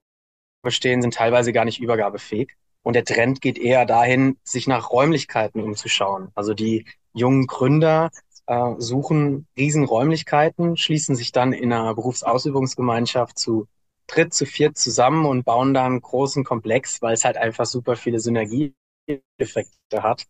stehen, 0.68 1.02
sind 1.02 1.14
teilweise 1.14 1.52
gar 1.52 1.64
nicht 1.64 1.80
übergabefähig. 1.80 2.56
Und 2.82 2.94
der 2.94 3.04
Trend 3.04 3.40
geht 3.40 3.58
eher 3.58 3.84
dahin, 3.84 4.38
sich 4.42 4.66
nach 4.66 4.90
Räumlichkeiten 4.90 5.62
umzuschauen. 5.62 6.30
Also 6.34 6.54
die 6.54 6.86
jungen 7.12 7.46
Gründer 7.46 8.10
äh, 8.46 8.72
suchen 8.78 9.46
Riesenräumlichkeiten, 9.56 10.76
schließen 10.76 11.14
sich 11.14 11.30
dann 11.30 11.52
in 11.52 11.72
einer 11.72 11.94
Berufsausübungsgemeinschaft 11.94 13.38
zu 13.38 13.66
dritt, 14.14 14.34
zu 14.34 14.46
viert 14.46 14.76
zusammen 14.78 15.26
und 15.26 15.44
bauen 15.44 15.74
da 15.74 15.86
einen 15.86 16.00
großen 16.00 16.44
Komplex, 16.44 17.02
weil 17.02 17.14
es 17.14 17.24
halt 17.24 17.36
einfach 17.36 17.66
super 17.66 17.96
viele 17.96 18.20
Synergieeffekte 18.20 20.02
hat. 20.02 20.26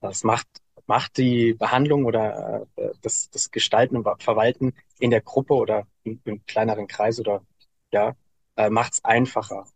Das 0.00 0.24
macht 0.24 0.46
macht 0.86 1.16
die 1.16 1.54
Behandlung 1.54 2.04
oder 2.04 2.66
äh, 2.76 2.90
das, 3.02 3.30
das 3.30 3.50
Gestalten 3.50 3.96
und 3.96 4.22
Verwalten 4.22 4.74
in 4.98 5.10
der 5.10 5.20
Gruppe 5.20 5.54
oder 5.54 5.86
im, 6.04 6.20
im 6.24 6.44
kleineren 6.46 6.86
Kreis 6.88 7.20
oder 7.20 7.42
ja, 7.92 8.14
äh, 8.56 8.70
macht 8.70 8.94
es 8.94 9.04
einfacher 9.04 9.66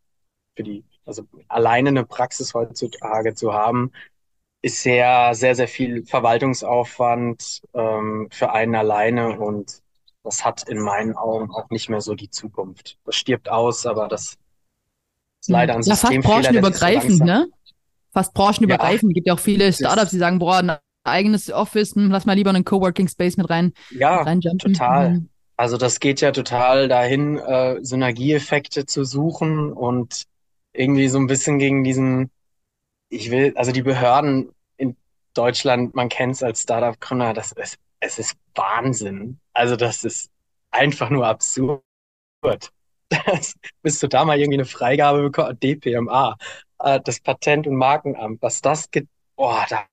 für 0.56 0.62
die. 0.64 0.84
Also 1.06 1.24
alleine 1.48 1.90
eine 1.90 2.04
Praxis 2.04 2.54
heutzutage 2.54 3.34
zu 3.34 3.54
haben, 3.54 3.92
ist 4.62 4.82
sehr, 4.82 5.34
sehr, 5.34 5.54
sehr 5.54 5.68
viel 5.68 6.04
Verwaltungsaufwand 6.06 7.62
ähm, 7.74 8.28
für 8.32 8.52
einen 8.52 8.74
alleine 8.74 9.38
und 9.38 9.82
das 10.26 10.44
hat 10.44 10.68
in 10.68 10.80
meinen 10.80 11.16
Augen 11.16 11.50
auch 11.50 11.70
nicht 11.70 11.88
mehr 11.88 12.00
so 12.00 12.14
die 12.14 12.30
Zukunft. 12.30 12.98
Das 13.04 13.14
stirbt 13.14 13.48
aus, 13.48 13.86
aber 13.86 14.08
das 14.08 14.36
ist 15.40 15.48
leider 15.48 15.74
ein 15.74 15.82
ja, 15.82 15.94
Systemfehler. 15.94 16.22
Fast 16.22 16.44
branchenübergreifend, 16.44 17.18
so 17.18 17.24
ne? 17.24 17.48
Fast 18.12 18.34
branchenübergreifend. 18.34 19.12
Ja. 19.12 19.14
gibt 19.14 19.26
ja 19.28 19.34
auch 19.34 19.38
viele 19.38 19.72
Startups, 19.72 20.10
die 20.10 20.18
sagen, 20.18 20.40
boah, 20.40 20.80
eigenes 21.04 21.50
Office, 21.50 21.94
hm, 21.94 22.10
lass 22.10 22.26
mal 22.26 22.34
lieber 22.34 22.50
einen 22.50 22.64
Coworking 22.64 23.08
Space 23.08 23.36
mit 23.36 23.48
rein. 23.48 23.72
Ja, 23.90 24.22
reinjumpen. 24.22 24.72
total. 24.72 25.10
Mhm. 25.10 25.28
Also 25.56 25.78
das 25.78 26.00
geht 26.00 26.20
ja 26.20 26.32
total 26.32 26.88
dahin, 26.88 27.38
äh, 27.38 27.78
Synergieeffekte 27.82 28.84
zu 28.84 29.04
suchen 29.04 29.72
und 29.72 30.24
irgendwie 30.72 31.08
so 31.08 31.18
ein 31.18 31.28
bisschen 31.28 31.58
gegen 31.58 31.84
diesen, 31.84 32.30
ich 33.08 33.30
will, 33.30 33.52
also 33.56 33.72
die 33.72 33.82
Behörden 33.82 34.50
in 34.76 34.96
Deutschland, 35.32 35.94
man 35.94 36.08
kennt 36.08 36.34
es 36.34 36.42
als 36.42 36.62
Startup-Gründer, 36.62 37.32
das 37.32 37.52
ist, 37.52 37.78
es 38.06 38.18
ist 38.18 38.36
Wahnsinn. 38.54 39.40
Also 39.52 39.76
das 39.76 40.04
ist 40.04 40.30
einfach 40.70 41.10
nur 41.10 41.26
absurd. 41.26 41.82
Das, 43.08 43.54
bis 43.82 44.00
du 44.00 44.08
da 44.08 44.24
mal 44.24 44.38
irgendwie 44.38 44.58
eine 44.58 44.64
Freigabe 44.64 45.22
bekommen, 45.22 45.58
DPMA, 45.60 46.36
äh, 46.80 47.00
das 47.04 47.20
Patent- 47.20 47.66
und 47.66 47.76
Markenamt, 47.76 48.42
was 48.42 48.60
das 48.60 48.90
gibt, 48.90 49.08
boah, 49.36 49.64
da 49.68 49.86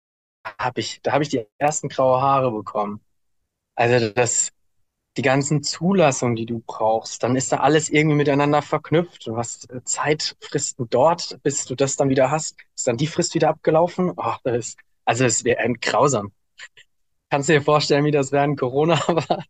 habe 0.59 0.79
ich, 0.81 1.01
da 1.03 1.19
ich 1.19 1.29
die 1.29 1.45
ersten 1.59 1.89
graue 1.89 2.21
Haare 2.21 2.51
bekommen. 2.51 3.01
Also 3.75 4.09
das, 4.09 4.51
die 5.17 5.21
ganzen 5.21 5.63
Zulassungen, 5.63 6.35
die 6.35 6.45
du 6.47 6.63
brauchst, 6.65 7.23
dann 7.23 7.35
ist 7.35 7.51
da 7.51 7.57
alles 7.57 7.89
irgendwie 7.89 8.17
miteinander 8.17 8.61
verknüpft. 8.61 9.27
Du 9.27 9.37
hast 9.37 9.71
äh, 9.71 9.83
Zeitfristen 9.83 10.89
dort, 10.89 11.39
bis 11.43 11.65
du 11.65 11.75
das 11.75 11.95
dann 11.95 12.09
wieder 12.09 12.31
hast. 12.31 12.57
Ist 12.75 12.87
dann 12.87 12.97
die 12.97 13.07
Frist 13.07 13.35
wieder 13.35 13.49
abgelaufen? 13.49 14.13
Oh, 14.17 14.35
das 14.43 14.57
ist, 14.57 14.79
also 15.05 15.25
es 15.25 15.43
wäre 15.43 15.71
grausam. 15.81 16.31
Kannst 17.33 17.49
du 17.49 17.53
dir 17.53 17.63
vorstellen, 17.63 18.05
wie 18.05 18.11
das 18.11 18.31
während 18.31 18.59
Corona 18.59 18.93
war? 19.07 19.43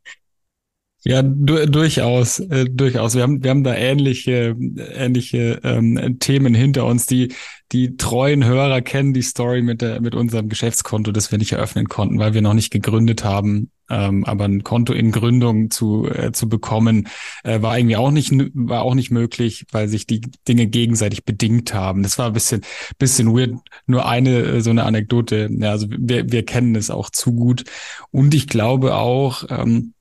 Ja, 1.03 1.21
du, 1.21 1.67
durchaus, 1.67 2.39
äh, 2.39 2.63
durchaus. 2.63 3.13
Wir 3.13 3.23
haben, 3.23 3.43
wir 3.43 3.49
haben 3.49 3.65
da 3.65 3.75
ähnliche, 3.75 4.55
ähnliche 4.95 5.59
ähm, 5.65 6.17
Themen 6.17 6.55
hinter 6.55 6.85
uns. 6.85 7.07
Die, 7.07 7.33
die 7.73 7.97
treuen 7.97 8.45
Hörer 8.45 8.81
kennen 8.81 9.13
die 9.13 9.21
Story 9.21 9.61
mit 9.61 9.81
der, 9.81 9.99
mit 9.99 10.15
unserem 10.15 10.47
Geschäftskonto, 10.47 11.11
das 11.11 11.29
wir 11.29 11.37
nicht 11.39 11.51
eröffnen 11.51 11.89
konnten, 11.89 12.19
weil 12.19 12.33
wir 12.33 12.41
noch 12.41 12.53
nicht 12.53 12.71
gegründet 12.71 13.25
haben. 13.25 13.69
Ähm, 13.89 14.23
aber 14.25 14.45
ein 14.45 14.63
Konto 14.63 14.93
in 14.93 15.11
Gründung 15.11 15.69
zu, 15.69 16.07
äh, 16.09 16.31
zu 16.31 16.47
bekommen, 16.47 17.07
äh, 17.43 17.61
war 17.61 17.77
irgendwie 17.77 17.97
auch 17.97 18.11
nicht, 18.11 18.31
war 18.53 18.83
auch 18.83 18.95
nicht 18.95 19.11
möglich, 19.11 19.65
weil 19.71 19.87
sich 19.87 20.07
die 20.07 20.21
Dinge 20.47 20.67
gegenseitig 20.67 21.25
bedingt 21.25 21.73
haben. 21.73 22.03
Das 22.03 22.17
war 22.17 22.27
ein 22.27 22.33
bisschen, 22.33 22.61
bisschen 22.97 23.35
weird. 23.35 23.55
Nur 23.85 24.07
eine, 24.07 24.39
äh, 24.39 24.61
so 24.61 24.69
eine 24.69 24.85
Anekdote. 24.85 25.49
Ja, 25.51 25.71
also 25.71 25.87
wir, 25.89 26.31
wir 26.31 26.45
kennen 26.45 26.75
es 26.75 26.89
auch 26.89 27.09
zu 27.09 27.33
gut. 27.33 27.65
Und 28.11 28.33
ich 28.33 28.47
glaube 28.47 28.95
auch, 28.95 29.43
ähm, 29.49 29.93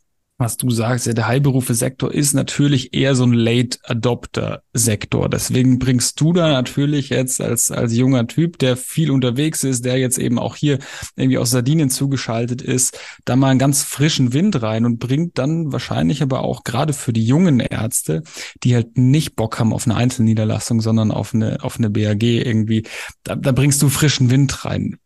was 0.43 0.57
du 0.57 0.71
sagst, 0.71 1.07
ja, 1.07 1.15
der 1.15 1.27
Heilberufe-Sektor 1.27 2.13
ist 2.13 2.35
natürlich 2.35 2.93
eher 2.93 3.15
so 3.15 3.25
ein 3.25 3.33
Late-Adopter-Sektor. 3.33 5.29
Deswegen 5.29 5.79
bringst 5.79 6.21
du 6.21 6.33
da 6.33 6.49
natürlich 6.49 7.09
jetzt 7.09 7.41
als, 7.41 7.71
als 7.71 7.97
junger 7.97 8.27
Typ, 8.27 8.59
der 8.59 8.77
viel 8.77 9.11
unterwegs 9.11 9.65
ist, 9.65 9.85
der 9.85 9.99
jetzt 9.99 10.19
eben 10.19 10.39
auch 10.39 10.57
hier 10.57 10.79
irgendwie 11.17 11.39
aus 11.39 11.51
Sardinien 11.51 11.89
zugeschaltet 11.89 12.61
ist, 12.61 12.99
da 13.25 13.37
mal 13.37 13.49
einen 13.49 13.59
ganz 13.59 13.83
frischen 13.83 14.33
Wind 14.33 14.61
rein 14.63 14.85
und 14.85 14.99
bringt 14.99 15.39
dann 15.39 15.73
wahrscheinlich 15.73 16.23
aber 16.23 16.43
auch 16.43 16.65
gerade 16.65 16.93
für 16.93 17.13
die 17.13 17.25
jungen 17.25 17.61
Ärzte, 17.61 18.23
die 18.63 18.75
halt 18.75 18.99
nicht 18.99 19.37
Bock 19.37 19.59
haben 19.59 19.73
auf 19.73 19.87
eine 19.87 19.97
Einzelniederlassung, 19.97 20.81
sondern 20.81 21.11
auf 21.11 21.35
eine, 21.35 21.59
auf 21.63 21.79
eine 21.79 21.91
BAG 21.91 22.23
irgendwie, 22.23 22.85
da, 23.23 23.37
da 23.37 23.53
bringst 23.53 23.81
du 23.83 23.89
frischen 23.89 24.31
Wind 24.31 24.65
rein. 24.65 24.99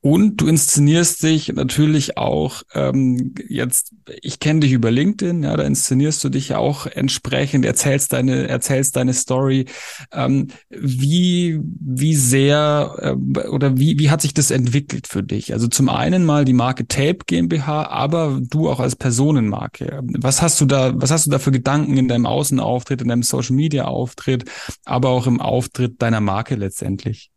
Und 0.00 0.40
du 0.40 0.46
inszenierst 0.46 1.24
dich 1.24 1.52
natürlich 1.52 2.16
auch 2.16 2.62
ähm, 2.72 3.34
jetzt, 3.48 3.92
ich 4.22 4.38
kenne 4.38 4.60
dich 4.60 4.70
über 4.70 4.92
LinkedIn, 4.92 5.42
ja, 5.42 5.56
da 5.56 5.64
inszenierst 5.64 6.22
du 6.22 6.28
dich 6.28 6.50
ja 6.50 6.58
auch 6.58 6.86
entsprechend, 6.86 7.64
erzählst 7.64 8.12
deine, 8.12 8.46
erzählst 8.46 8.94
deine 8.94 9.12
Story. 9.12 9.64
Ähm, 10.12 10.48
wie, 10.70 11.58
wie 11.62 12.14
sehr 12.14 12.94
äh, 13.36 13.48
oder 13.48 13.76
wie, 13.76 13.98
wie 13.98 14.10
hat 14.10 14.22
sich 14.22 14.34
das 14.34 14.52
entwickelt 14.52 15.08
für 15.08 15.24
dich? 15.24 15.52
Also 15.52 15.66
zum 15.66 15.88
einen 15.88 16.24
mal 16.24 16.44
die 16.44 16.52
Marke 16.52 16.86
Tape 16.86 17.18
GmbH, 17.26 17.88
aber 17.88 18.38
du 18.40 18.68
auch 18.68 18.78
als 18.78 18.94
Personenmarke. 18.94 20.00
Was 20.04 20.42
hast 20.42 20.60
du 20.60 20.66
da, 20.66 20.92
was 20.94 21.10
hast 21.10 21.26
du 21.26 21.30
da 21.30 21.40
für 21.40 21.50
Gedanken 21.50 21.96
in 21.96 22.06
deinem 22.06 22.26
Außenauftritt, 22.26 23.02
in 23.02 23.08
deinem 23.08 23.24
Social 23.24 23.56
Media 23.56 23.86
Auftritt, 23.86 24.44
aber 24.84 25.08
auch 25.08 25.26
im 25.26 25.40
Auftritt 25.40 26.00
deiner 26.00 26.20
Marke 26.20 26.54
letztendlich? 26.54 27.32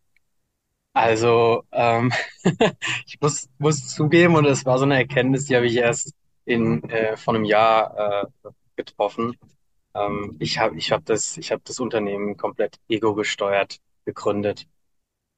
Also, 0.94 1.64
ähm, 1.72 2.12
ich 3.06 3.20
muss, 3.22 3.50
muss 3.60 3.88
zugeben, 3.90 4.36
und 4.36 4.46
es 4.46 4.66
war 4.66 4.78
so 4.78 4.84
eine 4.86 4.98
Erkenntnis, 4.98 5.46
die 5.46 5.56
habe 5.56 5.68
ich 5.68 5.76
erst 5.78 6.14
in, 6.46 6.84
äh, 6.90 7.16
vor 7.18 7.34
einem 7.36 7.46
Jahr 7.46 8.26
äh, 8.44 8.50
getroffen. 8.76 9.38
Ähm, 9.96 10.38
ich 10.40 10.60
habe 10.60 10.78
ich 10.78 10.92
hab 10.92 11.06
das, 11.06 11.38
ich 11.38 11.52
hab 11.52 11.64
das 11.66 11.80
Unternehmen 11.80 12.38
komplett 12.38 12.78
ego-gesteuert 12.90 13.80
gegründet. 14.06 14.68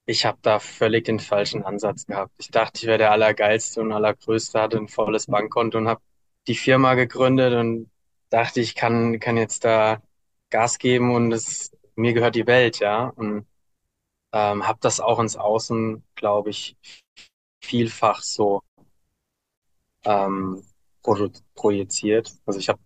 Ich 0.05 0.25
habe 0.25 0.39
da 0.41 0.59
völlig 0.59 1.05
den 1.05 1.19
falschen 1.19 1.63
Ansatz 1.63 2.05
gehabt. 2.05 2.33
Ich 2.37 2.51
dachte, 2.51 2.81
ich 2.81 2.87
wäre 2.87 2.97
der 2.97 3.11
Allergeilste 3.11 3.81
und 3.81 3.91
Allergrößte, 3.93 4.61
hatte 4.61 4.77
ein 4.77 4.87
volles 4.89 5.27
Bankkonto 5.27 5.77
und 5.77 5.87
habe 5.87 6.01
die 6.47 6.55
Firma 6.55 6.95
gegründet 6.95 7.53
und 7.53 7.91
dachte, 8.29 8.59
ich 8.61 8.75
kann, 8.75 9.19
kann 9.19 9.37
jetzt 9.37 9.65
da 9.65 10.01
Gas 10.49 10.79
geben 10.79 11.15
und 11.15 11.31
es, 11.31 11.71
mir 11.95 12.13
gehört 12.13 12.35
die 12.35 12.47
Welt, 12.47 12.79
ja. 12.79 13.07
Und 13.15 13.47
ähm, 14.33 14.67
habe 14.67 14.79
das 14.81 14.99
auch 14.99 15.19
ins 15.19 15.37
Außen, 15.37 16.03
glaube 16.15 16.49
ich, 16.49 16.75
vielfach 17.61 18.21
so 18.21 18.61
ähm, 20.05 20.63
pro 21.01 21.29
projiziert. 21.55 22.33
Also 22.45 22.59
ich 22.59 22.69
habe, 22.69 22.79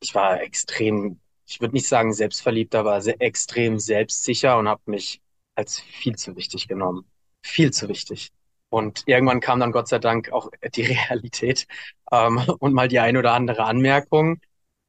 ich 0.00 0.14
war 0.14 0.40
extrem, 0.42 1.20
ich 1.46 1.60
würde 1.60 1.74
nicht 1.74 1.88
sagen 1.88 2.12
selbstverliebt, 2.12 2.74
aber 2.74 3.00
sehr, 3.00 3.20
extrem 3.20 3.78
selbstsicher 3.78 4.58
und 4.58 4.68
habe 4.68 4.82
mich 4.86 5.22
als 5.54 5.80
viel 5.80 6.16
zu 6.16 6.36
wichtig 6.36 6.68
genommen. 6.68 7.06
Viel 7.42 7.72
zu 7.72 7.88
wichtig. 7.88 8.30
Und 8.70 9.04
irgendwann 9.06 9.40
kam 9.40 9.60
dann 9.60 9.72
Gott 9.72 9.88
sei 9.88 9.98
Dank 9.98 10.32
auch 10.32 10.50
die 10.74 10.82
Realität 11.10 11.66
ähm, 12.10 12.38
und 12.58 12.72
mal 12.74 12.88
die 12.88 13.00
ein 13.00 13.16
oder 13.16 13.34
andere 13.34 13.64
Anmerkung. 13.64 14.40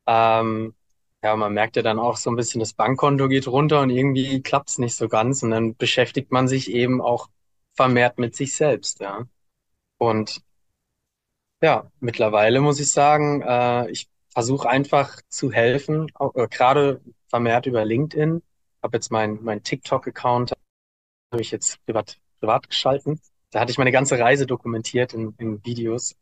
Ähm, 0.07 0.75
ja, 1.23 1.35
man 1.35 1.53
merkt 1.53 1.77
ja 1.77 1.81
dann 1.81 1.99
auch 1.99 2.17
so 2.17 2.29
ein 2.29 2.35
bisschen, 2.35 2.59
das 2.59 2.73
Bankkonto 2.73 3.29
geht 3.29 3.47
runter 3.47 3.81
und 3.81 3.89
irgendwie 3.89 4.41
klappt 4.41 4.69
es 4.69 4.77
nicht 4.77 4.95
so 4.95 5.07
ganz. 5.07 5.41
Und 5.43 5.51
dann 5.51 5.75
beschäftigt 5.75 6.31
man 6.31 6.47
sich 6.47 6.69
eben 6.71 7.01
auch 7.01 7.29
vermehrt 7.75 8.19
mit 8.19 8.35
sich 8.35 8.55
selbst, 8.55 8.99
ja. 8.99 9.25
Und 9.97 10.41
ja, 11.61 11.89
mittlerweile 12.01 12.59
muss 12.61 12.79
ich 12.79 12.91
sagen, 12.91 13.41
äh, 13.41 13.89
ich 13.89 14.09
versuche 14.29 14.69
einfach 14.69 15.21
zu 15.29 15.51
helfen, 15.51 16.11
äh, 16.19 16.47
gerade 16.49 17.01
vermehrt 17.29 17.65
über 17.67 17.85
LinkedIn. 17.85 18.41
Habe 18.83 18.97
jetzt 18.97 19.11
mein, 19.11 19.39
mein 19.43 19.63
TikTok-Account, 19.63 20.51
habe 21.31 21.41
ich 21.41 21.51
jetzt 21.51 21.83
privat, 21.85 22.17
privat 22.41 22.69
geschalten. 22.69 23.21
Da 23.51 23.61
hatte 23.61 23.71
ich 23.71 23.77
meine 23.77 23.91
ganze 23.91 24.19
Reise 24.19 24.45
dokumentiert 24.45 25.13
in, 25.13 25.35
in 25.37 25.63
Videos. 25.63 26.15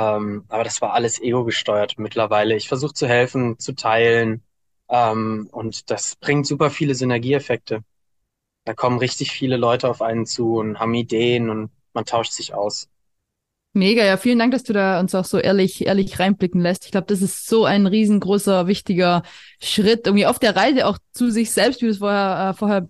Ähm, 0.00 0.44
aber 0.48 0.64
das 0.64 0.80
war 0.80 0.94
alles 0.94 1.20
ego-gesteuert 1.20 1.98
mittlerweile. 1.98 2.56
Ich 2.56 2.68
versuche 2.68 2.94
zu 2.94 3.06
helfen, 3.06 3.58
zu 3.58 3.74
teilen. 3.74 4.42
Ähm, 4.88 5.48
und 5.52 5.90
das 5.90 6.16
bringt 6.16 6.46
super 6.46 6.70
viele 6.70 6.94
Synergieeffekte. 6.94 7.84
Da 8.64 8.72
kommen 8.72 8.98
richtig 8.98 9.30
viele 9.30 9.58
Leute 9.58 9.90
auf 9.90 10.00
einen 10.00 10.24
zu 10.24 10.56
und 10.56 10.78
haben 10.78 10.94
Ideen 10.94 11.50
und 11.50 11.70
man 11.92 12.06
tauscht 12.06 12.32
sich 12.32 12.54
aus. 12.54 12.88
Mega, 13.74 14.04
ja, 14.04 14.16
vielen 14.16 14.38
Dank, 14.38 14.52
dass 14.52 14.64
du 14.64 14.72
da 14.72 14.98
uns 15.00 15.14
auch 15.14 15.24
so 15.24 15.38
ehrlich, 15.38 15.86
ehrlich 15.86 16.18
reinblicken 16.18 16.60
lässt. 16.60 16.86
Ich 16.86 16.92
glaube, 16.92 17.06
das 17.06 17.20
ist 17.20 17.46
so 17.46 17.66
ein 17.66 17.86
riesengroßer, 17.86 18.66
wichtiger 18.66 19.22
Schritt, 19.62 20.06
irgendwie 20.06 20.26
auf 20.26 20.38
der 20.38 20.56
Reise 20.56 20.86
auch 20.86 20.98
zu 21.12 21.30
sich 21.30 21.52
selbst, 21.52 21.82
wie 21.82 21.86
du 21.86 21.92
es 21.92 21.98
vorher, 21.98 22.50
äh, 22.50 22.58
vorher 22.58 22.88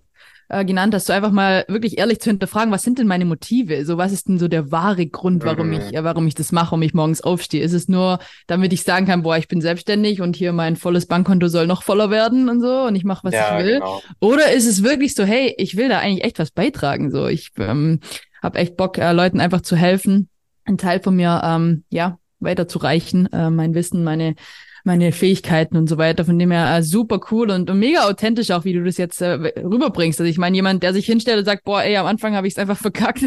äh, 0.51 0.65
genannt 0.65 0.93
hast, 0.93 1.07
so 1.07 1.13
einfach 1.13 1.31
mal 1.31 1.65
wirklich 1.67 1.97
ehrlich 1.97 2.19
zu 2.19 2.29
hinterfragen, 2.29 2.71
was 2.71 2.83
sind 2.83 2.99
denn 2.99 3.07
meine 3.07 3.25
Motive? 3.25 3.85
So, 3.85 3.97
was 3.97 4.11
ist 4.11 4.27
denn 4.27 4.37
so 4.37 4.47
der 4.47 4.71
wahre 4.71 5.07
Grund, 5.07 5.45
warum 5.45 5.67
mhm. 5.67 5.73
ich, 5.73 5.95
äh, 5.95 6.03
warum 6.03 6.27
ich 6.27 6.35
das 6.35 6.51
mache, 6.51 6.71
warum 6.71 6.81
ich 6.81 6.93
morgens 6.93 7.21
aufstehe? 7.21 7.63
Ist 7.63 7.73
es 7.73 7.87
nur, 7.87 8.19
damit 8.47 8.73
ich 8.73 8.83
sagen 8.83 9.05
kann, 9.05 9.23
boah, 9.23 9.37
ich 9.37 9.47
bin 9.47 9.61
selbstständig 9.61 10.21
und 10.21 10.35
hier 10.35 10.51
mein 10.51 10.75
volles 10.75 11.05
Bankkonto 11.05 11.47
soll 11.47 11.67
noch 11.67 11.83
voller 11.83 12.09
werden 12.09 12.49
und 12.49 12.59
so 12.59 12.81
und 12.83 12.95
ich 12.95 13.05
mache, 13.05 13.23
was 13.23 13.33
ja, 13.33 13.57
ich 13.57 13.65
will? 13.65 13.73
Genau. 13.75 14.01
Oder 14.19 14.51
ist 14.51 14.67
es 14.67 14.83
wirklich 14.83 15.15
so, 15.15 15.23
hey, 15.23 15.55
ich 15.57 15.77
will 15.77 15.89
da 15.89 15.99
eigentlich 15.99 16.25
echt 16.25 16.37
was 16.37 16.51
beitragen? 16.51 17.11
So, 17.11 17.27
ich 17.27 17.51
ähm, 17.57 18.01
habe 18.43 18.59
echt 18.59 18.75
Bock, 18.75 18.97
äh, 18.97 19.13
Leuten 19.13 19.39
einfach 19.39 19.61
zu 19.61 19.75
helfen, 19.75 20.29
einen 20.65 20.77
Teil 20.77 21.01
von 21.01 21.15
mir, 21.15 21.41
ähm, 21.43 21.85
ja, 21.89 22.17
weiterzureichen, 22.39 23.31
äh, 23.31 23.49
mein 23.49 23.73
Wissen, 23.73 24.03
meine 24.03 24.35
meine 24.83 25.11
Fähigkeiten 25.11 25.77
und 25.77 25.87
so 25.87 25.97
weiter. 25.97 26.25
Von 26.25 26.39
dem 26.39 26.51
her 26.51 26.77
äh, 26.77 26.83
super 26.83 27.19
cool 27.31 27.51
und, 27.51 27.69
und, 27.69 27.79
mega 27.79 28.07
authentisch 28.07 28.51
auch, 28.51 28.65
wie 28.65 28.73
du 28.73 28.83
das 28.83 28.97
jetzt 28.97 29.21
äh, 29.21 29.33
rüberbringst. 29.33 30.19
Also 30.19 30.29
ich 30.29 30.37
meine, 30.37 30.55
jemand, 30.55 30.83
der 30.83 30.93
sich 30.93 31.05
hinstellt 31.05 31.39
und 31.39 31.45
sagt, 31.45 31.63
boah, 31.63 31.83
ey, 31.83 31.97
am 31.97 32.05
Anfang 32.05 32.35
habe 32.35 32.47
ich 32.47 32.53
es 32.53 32.59
einfach 32.59 32.77
verkackt 32.81 33.23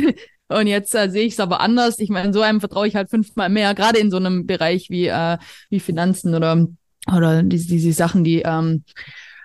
und 0.49 0.67
jetzt 0.67 0.95
äh, 0.95 1.09
sehe 1.11 1.27
ich 1.27 1.35
es 1.35 1.41
aber 1.41 1.61
anders. 1.61 1.99
Ich 1.99 2.11
meine, 2.11 2.33
so 2.33 2.41
einem 2.41 2.61
vertraue 2.61 2.87
ich 2.87 2.97
halt 2.97 3.11
fünfmal 3.11 3.49
mehr, 3.49 3.75
gerade 3.75 3.99
in 3.99 4.11
so 4.11 4.17
einem 4.17 4.47
Bereich 4.47 4.91
wie, 4.91 5.07
äh, 5.07 5.39
wie 5.71 5.81
Finanzen 5.81 6.35
oder, 6.35 6.67
oder 7.15 7.43
diese, 7.43 7.69
diese 7.69 7.93
Sachen, 7.93 8.25
die 8.25 8.43
ähm, 8.43 8.85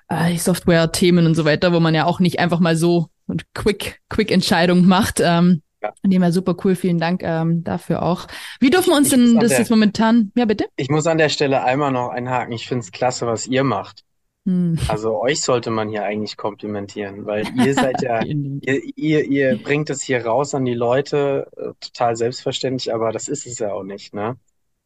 äh, 0.09 0.35
Software-Themen 0.37 1.25
und 1.25 1.35
so 1.35 1.45
weiter, 1.45 1.73
wo 1.73 1.79
man 1.79 1.95
ja 1.95 2.05
auch 2.05 2.19
nicht 2.19 2.39
einfach 2.39 2.59
mal 2.59 2.75
so 2.75 3.07
und 3.27 3.45
quick, 3.53 4.01
quick 4.09 4.31
Entscheidung 4.31 4.85
macht. 4.87 5.21
Ähm, 5.23 5.61
ja. 5.81 5.93
Von 6.01 6.09
dem 6.09 6.21
her 6.21 6.31
super 6.31 6.55
cool. 6.63 6.75
Vielen 6.75 6.99
Dank 6.99 7.21
ähm, 7.23 7.63
dafür 7.63 8.03
auch. 8.03 8.27
Wie 8.59 8.69
dürfen 8.69 8.91
wir 8.91 8.97
uns 8.97 9.07
ich 9.07 9.13
denn 9.13 9.39
das 9.39 9.49
der, 9.49 9.59
jetzt 9.59 9.69
momentan? 9.69 10.31
Ja, 10.35 10.45
bitte? 10.45 10.65
Ich 10.75 10.89
muss 10.89 11.07
an 11.07 11.17
der 11.17 11.29
Stelle 11.29 11.63
einmal 11.63 11.91
noch 11.91 12.09
einhaken. 12.09 12.53
Ich 12.53 12.67
finde 12.67 12.83
es 12.83 12.91
klasse, 12.91 13.27
was 13.27 13.47
ihr 13.47 13.63
macht. 13.63 14.03
Hm. 14.45 14.79
Also 14.87 15.21
euch 15.21 15.41
sollte 15.41 15.69
man 15.69 15.89
hier 15.89 16.03
eigentlich 16.03 16.37
komplimentieren, 16.37 17.25
weil 17.25 17.43
ihr 17.65 17.73
seid 17.73 18.01
ja, 18.01 18.23
ihr, 18.23 18.81
ihr, 18.95 19.25
ihr 19.25 19.61
bringt 19.61 19.89
es 19.89 20.01
hier 20.01 20.25
raus 20.25 20.55
an 20.55 20.65
die 20.65 20.73
Leute, 20.73 21.47
äh, 21.55 21.73
total 21.79 22.15
selbstverständlich, 22.15 22.93
aber 22.93 23.11
das 23.11 23.27
ist 23.27 23.45
es 23.45 23.59
ja 23.59 23.73
auch 23.73 23.83
nicht, 23.83 24.13
ne? 24.13 24.37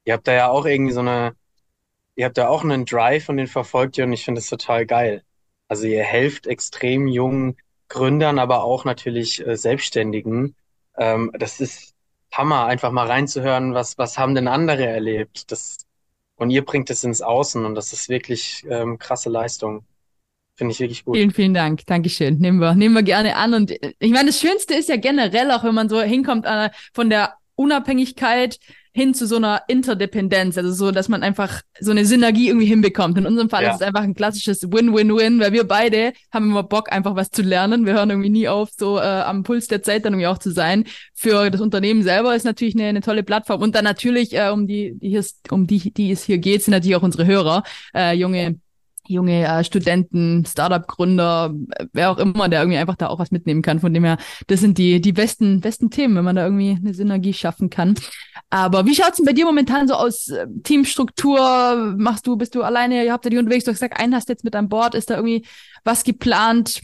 Ihr 0.05 0.13
habt 0.13 0.27
da 0.27 0.33
ja 0.33 0.49
auch 0.49 0.65
irgendwie 0.65 0.91
so 0.91 0.99
eine, 0.99 1.33
ihr 2.15 2.25
habt 2.25 2.37
da 2.37 2.49
auch 2.49 2.63
einen 2.63 2.85
Drive 2.85 3.29
und 3.29 3.37
den 3.37 3.47
verfolgt 3.47 3.97
ihr 3.97 4.03
und 4.03 4.13
ich 4.13 4.25
finde 4.25 4.39
es 4.39 4.47
total 4.47 4.85
geil. 4.85 5.23
Also 5.69 5.87
ihr 5.87 6.03
helft 6.03 6.45
extrem 6.45 7.07
jungen 7.07 7.55
Gründern, 7.87 8.39
aber 8.39 8.63
auch 8.63 8.85
natürlich 8.85 9.45
äh, 9.45 9.55
Selbstständigen. 9.55 10.55
Ähm, 10.97 11.31
das 11.37 11.59
ist 11.59 11.93
Hammer, 12.31 12.65
einfach 12.65 12.91
mal 12.91 13.07
reinzuhören, 13.07 13.73
was, 13.73 13.97
was 13.97 14.17
haben 14.17 14.35
denn 14.35 14.47
andere 14.47 14.85
erlebt. 14.85 15.51
Das, 15.51 15.77
und 16.35 16.49
ihr 16.49 16.65
bringt 16.65 16.89
es 16.89 17.03
ins 17.03 17.21
Außen 17.21 17.63
und 17.65 17.75
das 17.75 17.93
ist 17.93 18.09
wirklich 18.09 18.65
ähm, 18.69 18.97
krasse 18.97 19.29
Leistung. 19.29 19.85
Finde 20.55 20.71
ich 20.71 20.79
wirklich 20.79 21.03
gut. 21.03 21.15
Vielen, 21.15 21.31
vielen 21.31 21.53
Dank. 21.53 21.85
Dankeschön. 21.87 22.37
Nehmen 22.37 22.59
wir, 22.59 22.75
nehmen 22.75 22.93
wir 22.93 23.03
gerne 23.03 23.35
an. 23.35 23.53
Und 23.53 23.71
äh, 23.71 23.93
ich 23.99 24.11
meine, 24.11 24.27
das 24.27 24.39
Schönste 24.39 24.75
ist 24.75 24.89
ja 24.89 24.97
generell, 24.97 25.51
auch 25.51 25.63
wenn 25.63 25.73
man 25.73 25.89
so 25.89 26.01
hinkommt 26.01 26.45
äh, 26.45 26.69
von 26.93 27.09
der 27.09 27.35
Unabhängigkeit 27.55 28.59
hin 28.93 29.13
zu 29.13 29.25
so 29.25 29.37
einer 29.37 29.63
Interdependenz, 29.67 30.57
also 30.57 30.71
so, 30.71 30.91
dass 30.91 31.09
man 31.09 31.23
einfach 31.23 31.61
so 31.79 31.91
eine 31.91 32.05
Synergie 32.05 32.47
irgendwie 32.47 32.67
hinbekommt. 32.67 33.17
In 33.17 33.25
unserem 33.25 33.49
Fall 33.49 33.63
ja. 33.63 33.71
ist 33.71 33.77
es 33.77 33.81
einfach 33.81 34.03
ein 34.03 34.13
klassisches 34.13 34.71
Win-Win-Win, 34.71 35.39
weil 35.39 35.51
wir 35.51 35.63
beide 35.63 36.13
haben 36.31 36.51
immer 36.51 36.63
Bock, 36.63 36.91
einfach 36.91 37.15
was 37.15 37.31
zu 37.31 37.41
lernen. 37.41 37.85
Wir 37.85 37.93
hören 37.93 38.11
irgendwie 38.11 38.29
nie 38.29 38.47
auf, 38.47 38.69
so 38.77 38.99
äh, 38.99 39.01
am 39.01 39.43
Puls 39.43 39.67
der 39.67 39.81
Zeit 39.81 40.05
dann 40.05 40.13
irgendwie 40.13 40.27
auch 40.27 40.37
zu 40.37 40.51
sein. 40.51 40.85
Für 41.15 41.49
das 41.49 41.59
Unternehmen 41.59 42.03
selber 42.03 42.35
ist 42.35 42.45
natürlich 42.45 42.75
eine, 42.75 42.85
eine 42.85 43.01
tolle 43.01 43.23
Plattform. 43.23 43.61
Und 43.61 43.73
dann 43.75 43.83
natürlich, 43.83 44.33
äh, 44.33 44.49
um 44.49 44.67
die, 44.67 44.93
die 44.99 45.09
hier, 45.09 45.23
um 45.49 45.65
die, 45.65 45.91
die 45.91 46.11
es 46.11 46.23
hier 46.23 46.37
geht, 46.37 46.63
sind 46.63 46.73
natürlich 46.73 46.95
auch 46.95 47.03
unsere 47.03 47.25
Hörer, 47.25 47.63
äh, 47.95 48.15
junge 48.15 48.59
junge 49.07 49.45
äh, 49.45 49.63
Studenten, 49.63 50.45
Startup-Gründer, 50.45 51.53
wer 51.91 52.11
auch 52.11 52.17
immer, 52.17 52.49
der 52.49 52.61
irgendwie 52.61 52.77
einfach 52.77 52.95
da 52.95 53.07
auch 53.07 53.19
was 53.19 53.31
mitnehmen 53.31 53.61
kann. 53.61 53.79
Von 53.79 53.93
dem 53.93 54.03
her, 54.03 54.17
das 54.47 54.61
sind 54.61 54.77
die, 54.77 55.01
die 55.01 55.13
besten, 55.13 55.61
besten 55.61 55.89
Themen, 55.89 56.15
wenn 56.15 56.23
man 56.23 56.35
da 56.35 56.45
irgendwie 56.45 56.77
eine 56.79 56.93
Synergie 56.93 57.33
schaffen 57.33 57.69
kann. 57.69 57.95
Aber 58.49 58.85
wie 58.85 58.95
schaut's 58.95 59.17
denn 59.17 59.25
bei 59.25 59.33
dir 59.33 59.45
momentan 59.45 59.87
so 59.87 59.95
aus? 59.95 60.29
Äh, 60.29 60.47
Teamstruktur, 60.63 61.95
machst 61.97 62.27
du, 62.27 62.35
bist 62.37 62.55
du 62.55 62.63
alleine, 62.63 63.03
ihr 63.03 63.13
habt 63.13 63.25
ja 63.25 63.29
die 63.29 63.37
unterwegs, 63.37 63.65
du 63.65 63.71
hast 63.71 63.77
gesagt, 63.79 63.99
einen 63.99 64.15
hast 64.15 64.29
jetzt 64.29 64.43
mit 64.43 64.55
an 64.55 64.69
Bord, 64.69 64.95
ist 64.95 65.09
da 65.09 65.15
irgendwie 65.15 65.45
was 65.83 66.03
geplant? 66.03 66.81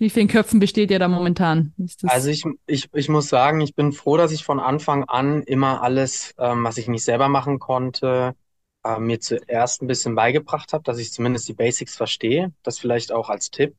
Wie 0.00 0.08
vielen 0.08 0.28
Köpfen 0.28 0.60
besteht 0.60 0.90
ihr 0.90 0.98
da 0.98 1.08
momentan? 1.08 1.74
Also 2.04 2.30
ich, 2.30 2.42
ich, 2.66 2.88
ich 2.94 3.10
muss 3.10 3.28
sagen, 3.28 3.60
ich 3.60 3.74
bin 3.74 3.92
froh, 3.92 4.16
dass 4.16 4.32
ich 4.32 4.44
von 4.44 4.58
Anfang 4.58 5.04
an 5.04 5.42
immer 5.42 5.82
alles, 5.82 6.34
ähm, 6.38 6.64
was 6.64 6.78
ich 6.78 6.88
nicht 6.88 7.04
selber 7.04 7.28
machen 7.28 7.58
konnte, 7.58 8.34
äh, 8.84 8.98
mir 8.98 9.20
zuerst 9.20 9.82
ein 9.82 9.86
bisschen 9.86 10.14
beigebracht 10.14 10.72
habe, 10.72 10.84
dass 10.84 10.98
ich 10.98 11.12
zumindest 11.12 11.48
die 11.48 11.54
Basics 11.54 11.96
verstehe. 11.96 12.52
Das 12.62 12.78
vielleicht 12.78 13.12
auch 13.12 13.28
als 13.30 13.50
Tipp. 13.50 13.76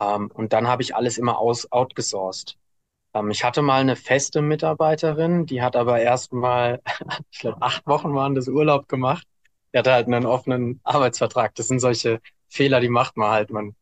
Ähm, 0.00 0.30
und 0.34 0.52
dann 0.52 0.68
habe 0.68 0.82
ich 0.82 0.94
alles 0.96 1.18
immer 1.18 1.38
aus 1.38 1.70
outgesourced. 1.72 2.58
Ähm, 3.14 3.30
ich 3.30 3.44
hatte 3.44 3.62
mal 3.62 3.80
eine 3.80 3.96
feste 3.96 4.42
Mitarbeiterin, 4.42 5.46
die 5.46 5.62
hat 5.62 5.76
aber 5.76 6.00
erst 6.00 6.32
mal, 6.32 6.82
ich 7.30 7.40
glaube, 7.40 7.62
acht 7.62 7.86
Wochen 7.86 8.14
waren 8.14 8.34
das 8.34 8.48
Urlaub 8.48 8.88
gemacht. 8.88 9.26
Die 9.74 9.78
hatte 9.78 9.92
halt 9.92 10.06
einen 10.08 10.26
offenen 10.26 10.80
Arbeitsvertrag. 10.84 11.54
Das 11.56 11.68
sind 11.68 11.80
solche 11.80 12.20
Fehler, 12.48 12.80
die 12.80 12.88
macht 12.90 13.16
man 13.16 13.30
halt. 13.30 13.50
Man 13.50 13.76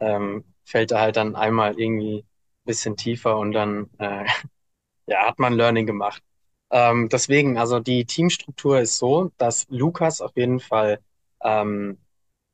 ähm, 0.00 0.44
fällt 0.64 0.90
da 0.92 1.00
halt 1.00 1.16
dann 1.16 1.36
einmal 1.36 1.78
irgendwie 1.80 2.20
ein 2.20 2.26
bisschen 2.66 2.96
tiefer 2.96 3.38
und 3.38 3.52
dann 3.52 3.90
äh, 3.98 4.24
ja, 5.06 5.26
hat 5.28 5.38
man 5.38 5.54
Learning 5.54 5.86
gemacht. 5.86 6.22
Ähm, 6.70 7.08
deswegen, 7.08 7.58
also 7.58 7.80
die 7.80 8.04
Teamstruktur 8.04 8.80
ist 8.80 8.98
so, 8.98 9.32
dass 9.38 9.66
Lukas 9.68 10.20
auf 10.20 10.36
jeden 10.36 10.60
Fall 10.60 11.00
ähm, 11.42 11.98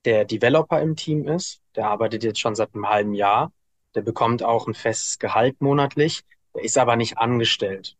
der 0.04 0.24
Developer 0.24 0.80
im 0.80 0.96
Team 0.96 1.28
ist. 1.28 1.60
Der 1.74 1.88
arbeitet 1.88 2.24
jetzt 2.24 2.40
schon 2.40 2.54
seit 2.54 2.74
einem 2.74 2.88
halben 2.88 3.14
Jahr. 3.14 3.52
Der 3.94 4.02
bekommt 4.02 4.42
auch 4.42 4.66
ein 4.66 4.74
festes 4.74 5.18
Gehalt 5.18 5.60
monatlich. 5.60 6.22
Der 6.54 6.64
ist 6.64 6.78
aber 6.78 6.96
nicht 6.96 7.18
angestellt. 7.18 7.96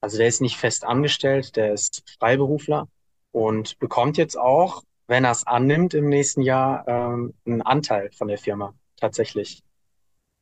Also 0.00 0.18
der 0.18 0.28
ist 0.28 0.40
nicht 0.40 0.56
fest 0.56 0.84
angestellt, 0.84 1.56
der 1.56 1.74
ist 1.74 2.02
Freiberufler 2.18 2.88
und 3.32 3.78
bekommt 3.78 4.16
jetzt 4.16 4.36
auch, 4.36 4.82
wenn 5.06 5.24
er 5.24 5.32
es 5.32 5.46
annimmt, 5.46 5.92
im 5.94 6.08
nächsten 6.08 6.40
Jahr 6.40 6.88
ähm, 6.88 7.34
einen 7.44 7.62
Anteil 7.62 8.10
von 8.12 8.28
der 8.28 8.38
Firma 8.38 8.74
tatsächlich. 8.96 9.62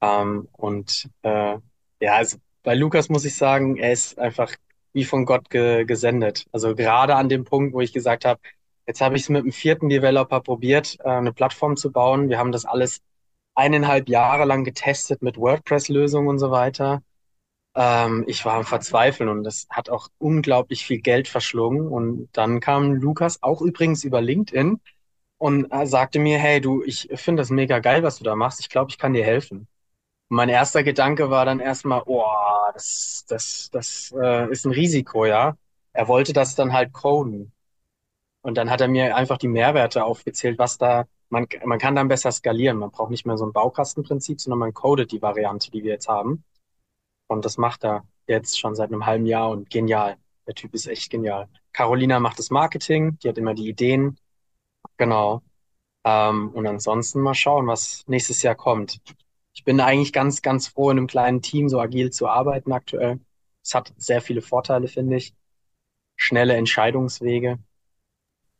Ähm, 0.00 0.48
und 0.52 1.08
äh, 1.22 1.58
ja, 2.00 2.14
also 2.14 2.38
bei 2.62 2.74
Lukas 2.74 3.08
muss 3.08 3.24
ich 3.24 3.36
sagen, 3.36 3.76
er 3.76 3.92
ist 3.92 4.18
einfach 4.18 4.54
wie 4.92 5.04
von 5.04 5.24
Gott 5.26 5.50
ge 5.50 5.84
gesendet. 5.84 6.46
Also 6.52 6.74
gerade 6.74 7.16
an 7.16 7.28
dem 7.28 7.44
Punkt, 7.44 7.74
wo 7.74 7.80
ich 7.80 7.92
gesagt 7.92 8.24
habe, 8.24 8.40
jetzt 8.86 9.00
habe 9.00 9.16
ich 9.16 9.22
es 9.22 9.28
mit 9.28 9.42
einem 9.42 9.52
vierten 9.52 9.88
Developer 9.88 10.40
probiert, 10.40 10.98
äh, 11.00 11.08
eine 11.10 11.32
Plattform 11.32 11.76
zu 11.76 11.92
bauen. 11.92 12.28
Wir 12.28 12.38
haben 12.38 12.52
das 12.52 12.64
alles 12.64 13.00
eineinhalb 13.54 14.08
Jahre 14.08 14.44
lang 14.44 14.64
getestet 14.64 15.22
mit 15.22 15.36
WordPress-Lösungen 15.38 16.28
und 16.28 16.38
so 16.38 16.50
weiter. 16.50 17.02
Ähm, 17.74 18.24
ich 18.26 18.44
war 18.44 18.54
am 18.54 18.64
Verzweifeln 18.64 19.28
und 19.28 19.44
das 19.44 19.66
hat 19.70 19.90
auch 19.90 20.08
unglaublich 20.18 20.84
viel 20.86 21.00
Geld 21.00 21.28
verschlungen. 21.28 21.88
Und 21.88 22.28
dann 22.32 22.60
kam 22.60 22.94
Lukas, 22.94 23.42
auch 23.42 23.62
übrigens 23.62 24.04
über 24.04 24.20
LinkedIn, 24.20 24.80
und 25.38 25.70
äh, 25.72 25.86
sagte 25.86 26.18
mir, 26.18 26.38
hey, 26.38 26.60
du, 26.60 26.82
ich 26.84 27.08
finde 27.14 27.42
das 27.42 27.50
mega 27.50 27.78
geil, 27.80 28.02
was 28.02 28.18
du 28.18 28.24
da 28.24 28.36
machst. 28.36 28.60
Ich 28.60 28.68
glaube, 28.68 28.90
ich 28.90 28.98
kann 28.98 29.12
dir 29.14 29.24
helfen 29.24 29.68
mein 30.28 30.48
erster 30.48 30.82
Gedanke 30.82 31.30
war 31.30 31.44
dann 31.44 31.60
erstmal, 31.60 32.02
oh, 32.06 32.24
das, 32.74 33.24
das, 33.28 33.70
das 33.70 34.14
äh, 34.20 34.50
ist 34.50 34.66
ein 34.66 34.72
Risiko, 34.72 35.24
ja. 35.24 35.56
Er 35.92 36.08
wollte 36.08 36.32
das 36.32 36.54
dann 36.54 36.72
halt 36.72 36.92
coden. 36.92 37.52
Und 38.42 38.56
dann 38.56 38.70
hat 38.70 38.80
er 38.80 38.88
mir 38.88 39.16
einfach 39.16 39.38
die 39.38 39.48
Mehrwerte 39.48 40.04
aufgezählt, 40.04 40.58
was 40.58 40.78
da, 40.78 41.06
man, 41.28 41.46
man 41.64 41.78
kann 41.78 41.96
dann 41.96 42.08
besser 42.08 42.30
skalieren. 42.30 42.78
Man 42.78 42.90
braucht 42.90 43.10
nicht 43.10 43.26
mehr 43.26 43.36
so 43.38 43.46
ein 43.46 43.52
Baukastenprinzip, 43.52 44.40
sondern 44.40 44.58
man 44.60 44.74
codet 44.74 45.12
die 45.12 45.22
Variante, 45.22 45.70
die 45.70 45.82
wir 45.82 45.92
jetzt 45.92 46.08
haben. 46.08 46.44
Und 47.26 47.44
das 47.44 47.58
macht 47.58 47.84
er 47.84 48.04
jetzt 48.26 48.58
schon 48.58 48.74
seit 48.74 48.92
einem 48.92 49.06
halben 49.06 49.26
Jahr 49.26 49.50
und 49.50 49.70
genial. 49.70 50.16
Der 50.46 50.54
Typ 50.54 50.74
ist 50.74 50.86
echt 50.86 51.10
genial. 51.10 51.48
Carolina 51.72 52.20
macht 52.20 52.38
das 52.38 52.50
Marketing, 52.50 53.18
die 53.22 53.28
hat 53.28 53.38
immer 53.38 53.54
die 53.54 53.68
Ideen. 53.68 54.18
Genau. 54.96 55.42
Ähm, 56.04 56.50
und 56.50 56.66
ansonsten 56.66 57.20
mal 57.20 57.34
schauen, 57.34 57.66
was 57.66 58.04
nächstes 58.06 58.42
Jahr 58.42 58.54
kommt 58.54 59.00
ich 59.58 59.64
bin 59.64 59.80
eigentlich 59.80 60.12
ganz, 60.12 60.40
ganz 60.40 60.68
froh, 60.68 60.88
in 60.92 60.98
einem 60.98 61.08
kleinen 61.08 61.42
Team 61.42 61.68
so 61.68 61.80
agil 61.80 62.10
zu 62.10 62.28
arbeiten 62.28 62.70
aktuell. 62.70 63.18
Es 63.60 63.74
hat 63.74 63.92
sehr 63.96 64.20
viele 64.20 64.40
Vorteile, 64.40 64.86
finde 64.86 65.16
ich. 65.16 65.34
Schnelle 66.14 66.54
Entscheidungswege. 66.54 67.58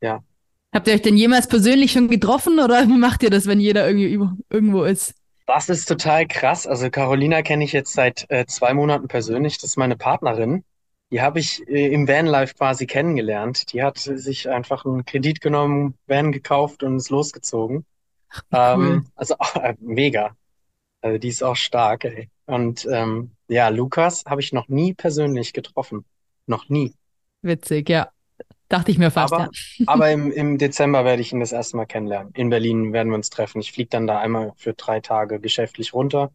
Ja. 0.01 0.25
Habt 0.73 0.87
ihr 0.89 0.93
euch 0.93 1.01
denn 1.01 1.15
jemals 1.15 1.47
persönlich 1.47 1.93
schon 1.93 2.09
getroffen 2.09 2.59
oder 2.59 2.85
wie 2.89 2.97
macht 2.97 3.23
ihr 3.23 3.29
das, 3.29 3.47
wenn 3.47 3.61
jeder 3.61 3.87
irgendwie 3.87 4.19
irgendwo 4.49 4.83
ist? 4.83 5.15
Das 5.47 5.69
ist 5.69 5.85
total 5.85 6.27
krass. 6.27 6.67
Also 6.67 6.89
Carolina 6.89 7.43
kenne 7.43 7.63
ich 7.63 7.71
jetzt 7.71 7.93
seit 7.93 8.29
äh, 8.29 8.45
zwei 8.45 8.73
Monaten 8.73 9.07
persönlich. 9.07 9.57
Das 9.57 9.69
ist 9.69 9.77
meine 9.77 9.95
Partnerin. 9.95 10.65
Die 11.11 11.21
habe 11.21 11.39
ich 11.39 11.65
äh, 11.69 11.93
im 11.93 12.09
Vanlife 12.09 12.55
quasi 12.55 12.87
kennengelernt. 12.87 13.71
Die 13.71 13.83
hat 13.83 13.99
sich 13.99 14.49
einfach 14.49 14.83
einen 14.83 15.05
Kredit 15.05 15.39
genommen, 15.39 15.97
Van 16.07 16.33
gekauft 16.33 16.83
und 16.83 16.97
ist 16.97 17.09
losgezogen. 17.09 17.85
Ach, 18.31 18.75
cool. 18.75 18.85
ähm, 18.85 19.07
also 19.15 19.35
äh, 19.55 19.75
mega. 19.79 20.35
Also 21.01 21.17
die 21.17 21.29
ist 21.29 21.43
auch 21.43 21.55
stark, 21.55 22.05
ey. 22.05 22.29
Und 22.45 22.87
ähm, 22.91 23.31
ja, 23.47 23.69
Lukas 23.69 24.25
habe 24.25 24.41
ich 24.41 24.53
noch 24.53 24.67
nie 24.67 24.93
persönlich 24.93 25.53
getroffen. 25.53 26.05
Noch 26.45 26.67
nie. 26.69 26.93
Witzig, 27.41 27.89
ja. 27.89 28.09
Dachte 28.67 28.91
ich 28.91 28.97
mir 28.97 29.09
fast. 29.09 29.33
Aber, 29.33 29.49
ja. 29.77 29.85
aber 29.87 30.11
im, 30.11 30.31
im 30.31 30.57
Dezember 30.57 31.05
werde 31.05 31.21
ich 31.21 31.31
ihn 31.31 31.39
das 31.39 31.51
erste 31.51 31.77
Mal 31.77 31.85
kennenlernen. 31.85 32.33
In 32.35 32.49
Berlin 32.49 32.93
werden 32.93 33.09
wir 33.09 33.15
uns 33.15 33.29
treffen. 33.29 33.61
Ich 33.61 33.71
fliege 33.71 33.89
dann 33.89 34.07
da 34.07 34.19
einmal 34.19 34.53
für 34.55 34.73
drei 34.73 34.99
Tage 34.99 35.39
geschäftlich 35.39 35.93
runter 35.93 36.31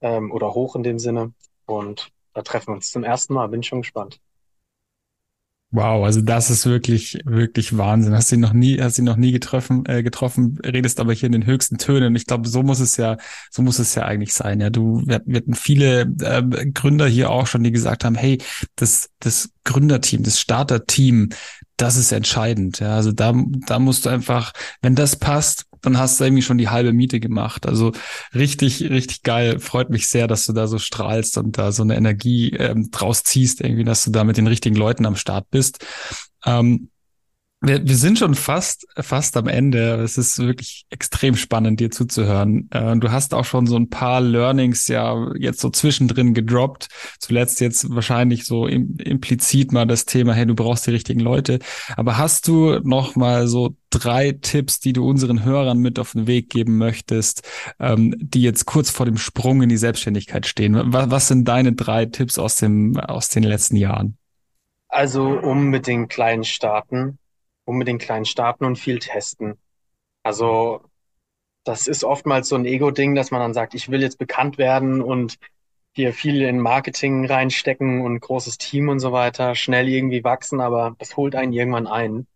ähm, 0.00 0.30
oder 0.32 0.54
hoch 0.54 0.76
in 0.76 0.82
dem 0.82 0.98
Sinne. 0.98 1.32
Und 1.66 2.10
da 2.32 2.42
treffen 2.42 2.68
wir 2.68 2.74
uns 2.74 2.90
zum 2.90 3.04
ersten 3.04 3.34
Mal. 3.34 3.48
Bin 3.48 3.62
schon 3.62 3.82
gespannt. 3.82 4.20
Wow, 5.72 6.04
also 6.04 6.20
das 6.20 6.50
ist 6.50 6.66
wirklich, 6.66 7.16
wirklich 7.24 7.76
Wahnsinn. 7.78 8.12
Hast 8.12 8.32
du 8.32 8.34
ihn 8.34 8.40
noch 8.40 8.52
nie, 8.52 8.80
hast 8.82 8.98
ihn 8.98 9.04
noch 9.04 9.14
nie 9.14 9.30
getroffen, 9.30 9.84
äh, 9.86 10.02
getroffen, 10.02 10.58
redest 10.64 10.98
aber 10.98 11.12
hier 11.12 11.26
in 11.28 11.32
den 11.32 11.46
höchsten 11.46 11.78
Tönen. 11.78 12.16
Ich 12.16 12.26
glaube, 12.26 12.48
so 12.48 12.64
muss 12.64 12.80
es 12.80 12.96
ja, 12.96 13.18
so 13.52 13.62
muss 13.62 13.78
es 13.78 13.94
ja 13.94 14.02
eigentlich 14.04 14.34
sein. 14.34 14.60
Ja, 14.60 14.70
du, 14.70 15.02
wir, 15.06 15.22
wir 15.26 15.36
hatten 15.36 15.54
viele 15.54 16.12
äh, 16.22 16.42
Gründer 16.74 17.06
hier 17.06 17.30
auch 17.30 17.46
schon, 17.46 17.62
die 17.62 17.70
gesagt 17.70 18.04
haben, 18.04 18.16
hey, 18.16 18.38
das, 18.74 19.10
das 19.20 19.50
Gründerteam, 19.70 20.22
das 20.22 20.40
Starterteam, 20.40 21.30
das 21.76 21.96
ist 21.96 22.12
entscheidend. 22.12 22.80
Ja, 22.80 22.96
also 22.96 23.12
da, 23.12 23.32
da 23.66 23.78
musst 23.78 24.04
du 24.04 24.10
einfach, 24.10 24.52
wenn 24.82 24.94
das 24.94 25.16
passt, 25.16 25.66
dann 25.80 25.96
hast 25.96 26.20
du 26.20 26.24
irgendwie 26.24 26.42
schon 26.42 26.58
die 26.58 26.68
halbe 26.68 26.92
Miete 26.92 27.20
gemacht. 27.20 27.66
Also 27.66 27.92
richtig, 28.34 28.82
richtig 28.90 29.22
geil. 29.22 29.60
Freut 29.60 29.88
mich 29.88 30.08
sehr, 30.08 30.26
dass 30.26 30.44
du 30.44 30.52
da 30.52 30.66
so 30.66 30.78
strahlst 30.78 31.38
und 31.38 31.56
da 31.56 31.72
so 31.72 31.82
eine 31.82 31.96
Energie 31.96 32.50
ähm, 32.50 32.90
draus 32.90 33.22
ziehst, 33.22 33.60
irgendwie, 33.60 33.84
dass 33.84 34.04
du 34.04 34.10
da 34.10 34.24
mit 34.24 34.36
den 34.36 34.46
richtigen 34.46 34.76
Leuten 34.76 35.06
am 35.06 35.16
Start 35.16 35.46
bist. 35.50 35.86
Ähm, 36.44 36.90
wir, 37.62 37.86
wir 37.86 37.96
sind 37.96 38.18
schon 38.18 38.34
fast, 38.34 38.86
fast 38.96 39.36
am 39.36 39.46
Ende. 39.46 39.96
Es 39.96 40.16
ist 40.16 40.38
wirklich 40.38 40.86
extrem 40.88 41.36
spannend, 41.36 41.78
dir 41.78 41.90
zuzuhören. 41.90 42.68
Äh, 42.70 42.96
du 42.96 43.12
hast 43.12 43.34
auch 43.34 43.44
schon 43.44 43.66
so 43.66 43.76
ein 43.76 43.90
paar 43.90 44.22
Learnings 44.22 44.88
ja 44.88 45.30
jetzt 45.36 45.60
so 45.60 45.68
zwischendrin 45.68 46.32
gedroppt. 46.32 46.88
Zuletzt 47.18 47.60
jetzt 47.60 47.94
wahrscheinlich 47.94 48.46
so 48.46 48.66
im, 48.66 48.96
implizit 48.96 49.72
mal 49.72 49.86
das 49.86 50.06
Thema, 50.06 50.32
hey, 50.32 50.46
du 50.46 50.54
brauchst 50.54 50.86
die 50.86 50.92
richtigen 50.92 51.20
Leute. 51.20 51.58
Aber 51.96 52.16
hast 52.16 52.48
du 52.48 52.78
noch 52.82 53.14
mal 53.14 53.46
so 53.46 53.76
drei 53.90 54.32
Tipps, 54.32 54.80
die 54.80 54.94
du 54.94 55.06
unseren 55.06 55.44
Hörern 55.44 55.78
mit 55.78 55.98
auf 55.98 56.12
den 56.12 56.26
Weg 56.26 56.48
geben 56.48 56.78
möchtest, 56.78 57.46
ähm, 57.78 58.14
die 58.18 58.40
jetzt 58.40 58.64
kurz 58.64 58.88
vor 58.88 59.04
dem 59.04 59.18
Sprung 59.18 59.60
in 59.60 59.68
die 59.68 59.76
Selbstständigkeit 59.76 60.46
stehen? 60.46 60.80
Was, 60.92 61.10
was 61.10 61.28
sind 61.28 61.46
deine 61.46 61.74
drei 61.74 62.06
Tipps 62.06 62.38
aus 62.38 62.56
dem, 62.56 62.96
aus 62.96 63.28
den 63.28 63.42
letzten 63.42 63.76
Jahren? 63.76 64.16
Also 64.88 65.28
unbedingt 65.28 66.08
kleinen 66.08 66.44
starten 66.44 67.18
unbedingt 67.70 68.02
klein 68.02 68.24
starten 68.26 68.64
und 68.64 68.76
viel 68.78 68.98
testen. 68.98 69.58
Also 70.22 70.82
das 71.64 71.86
ist 71.88 72.04
oftmals 72.04 72.48
so 72.48 72.56
ein 72.56 72.64
Ego-Ding, 72.66 73.14
dass 73.14 73.30
man 73.30 73.40
dann 73.40 73.54
sagt, 73.54 73.74
ich 73.74 73.90
will 73.90 74.02
jetzt 74.02 74.18
bekannt 74.18 74.58
werden 74.58 75.02
und 75.02 75.38
hier 75.92 76.14
viel 76.14 76.42
in 76.42 76.60
Marketing 76.60 77.26
reinstecken 77.26 78.02
und 78.02 78.20
großes 78.20 78.58
Team 78.58 78.88
und 78.88 79.00
so 79.00 79.12
weiter, 79.12 79.54
schnell 79.54 79.88
irgendwie 79.88 80.24
wachsen, 80.24 80.60
aber 80.60 80.94
das 80.98 81.16
holt 81.16 81.34
einen 81.34 81.52
irgendwann 81.52 81.86
ein. 81.86 82.26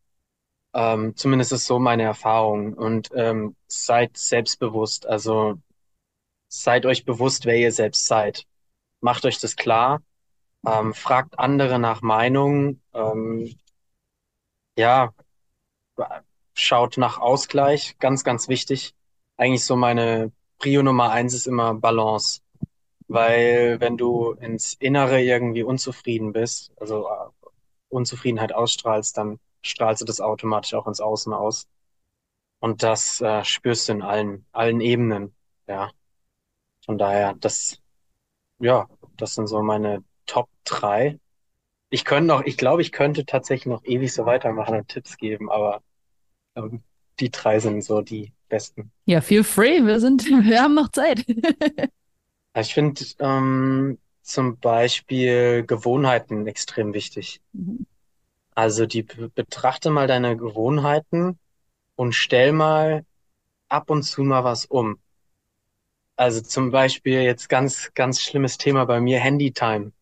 Ähm, 0.74 1.16
zumindest 1.16 1.52
ist 1.52 1.66
so 1.66 1.78
meine 1.78 2.02
Erfahrung. 2.02 2.74
Und 2.74 3.10
ähm, 3.14 3.56
seid 3.68 4.16
selbstbewusst, 4.16 5.06
also 5.06 5.56
seid 6.48 6.86
euch 6.86 7.04
bewusst, 7.04 7.46
wer 7.46 7.56
ihr 7.56 7.72
selbst 7.72 8.06
seid. 8.06 8.46
Macht 9.00 9.24
euch 9.26 9.38
das 9.40 9.56
klar. 9.56 10.02
Ähm, 10.66 10.94
fragt 10.94 11.38
andere 11.38 11.78
nach 11.78 12.02
Meinung. 12.02 12.80
Ähm, 12.94 13.54
ja, 14.76 15.12
schaut 16.54 16.96
nach 16.98 17.18
Ausgleich, 17.18 17.98
ganz, 17.98 18.24
ganz 18.24 18.48
wichtig. 18.48 18.94
Eigentlich 19.36 19.64
so 19.64 19.76
meine 19.76 20.32
Prio 20.58 20.82
Nummer 20.82 21.10
eins 21.10 21.34
ist 21.34 21.46
immer 21.46 21.74
Balance. 21.74 22.40
Weil 23.08 23.80
wenn 23.80 23.96
du 23.96 24.32
ins 24.32 24.74
Innere 24.74 25.20
irgendwie 25.22 25.62
unzufrieden 25.62 26.32
bist, 26.32 26.72
also 26.80 27.06
äh, 27.08 27.48
Unzufriedenheit 27.90 28.54
ausstrahlst, 28.54 29.16
dann 29.18 29.38
strahlst 29.62 30.00
du 30.02 30.06
das 30.06 30.20
automatisch 30.20 30.74
auch 30.74 30.86
ins 30.86 31.00
Außen 31.00 31.32
aus. 31.32 31.68
Und 32.60 32.82
das 32.82 33.20
äh, 33.20 33.44
spürst 33.44 33.88
du 33.88 33.92
in 33.92 34.02
allen, 34.02 34.46
allen 34.52 34.80
Ebenen, 34.80 35.34
ja. 35.66 35.90
Von 36.84 36.98
daher, 36.98 37.34
das, 37.34 37.78
ja, 38.58 38.88
das 39.16 39.34
sind 39.34 39.48
so 39.48 39.62
meine 39.62 40.04
Top 40.26 40.48
drei. 40.64 41.18
Ich 41.94 42.04
könnte 42.04 42.26
noch, 42.26 42.42
ich 42.42 42.56
glaube, 42.56 42.82
ich 42.82 42.90
könnte 42.90 43.24
tatsächlich 43.24 43.66
noch 43.66 43.84
ewig 43.84 44.12
so 44.12 44.26
weitermachen 44.26 44.74
und 44.74 44.88
Tipps 44.88 45.16
geben, 45.16 45.48
aber 45.48 45.80
ähm, 46.56 46.82
die 47.20 47.30
drei 47.30 47.60
sind 47.60 47.84
so 47.84 48.00
die 48.00 48.32
besten. 48.48 48.90
Ja, 49.04 49.20
feel 49.20 49.44
free, 49.44 49.80
wir 49.86 50.00
sind, 50.00 50.24
wir 50.28 50.60
haben 50.60 50.74
noch 50.74 50.88
Zeit. 50.90 51.24
Ich 52.56 52.74
finde 52.74 53.04
ähm, 53.20 53.98
zum 54.22 54.58
Beispiel 54.58 55.64
Gewohnheiten 55.64 56.48
extrem 56.48 56.94
wichtig. 56.94 57.40
Mhm. 57.52 57.86
Also 58.56 58.86
die 58.86 59.04
betrachte 59.04 59.90
mal 59.90 60.08
deine 60.08 60.36
Gewohnheiten 60.36 61.38
und 61.94 62.12
stell 62.12 62.50
mal 62.50 63.04
ab 63.68 63.88
und 63.88 64.02
zu 64.02 64.24
mal 64.24 64.42
was 64.42 64.66
um. 64.66 64.98
Also 66.16 66.40
zum 66.40 66.72
Beispiel 66.72 67.22
jetzt 67.22 67.48
ganz, 67.48 67.92
ganz 67.94 68.20
schlimmes 68.20 68.58
Thema 68.58 68.84
bei 68.84 69.00
mir, 69.00 69.20
Handytime. 69.20 69.92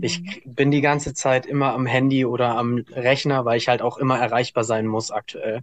Ich 0.00 0.22
Mhm. 0.22 0.42
bin 0.44 0.70
die 0.70 0.80
ganze 0.82 1.14
Zeit 1.14 1.46
immer 1.46 1.72
am 1.74 1.86
Handy 1.86 2.24
oder 2.26 2.56
am 2.56 2.78
Rechner, 2.90 3.44
weil 3.44 3.56
ich 3.58 3.68
halt 3.68 3.82
auch 3.82 3.96
immer 3.98 4.18
erreichbar 4.18 4.64
sein 4.64 4.86
muss 4.86 5.10
aktuell. 5.10 5.62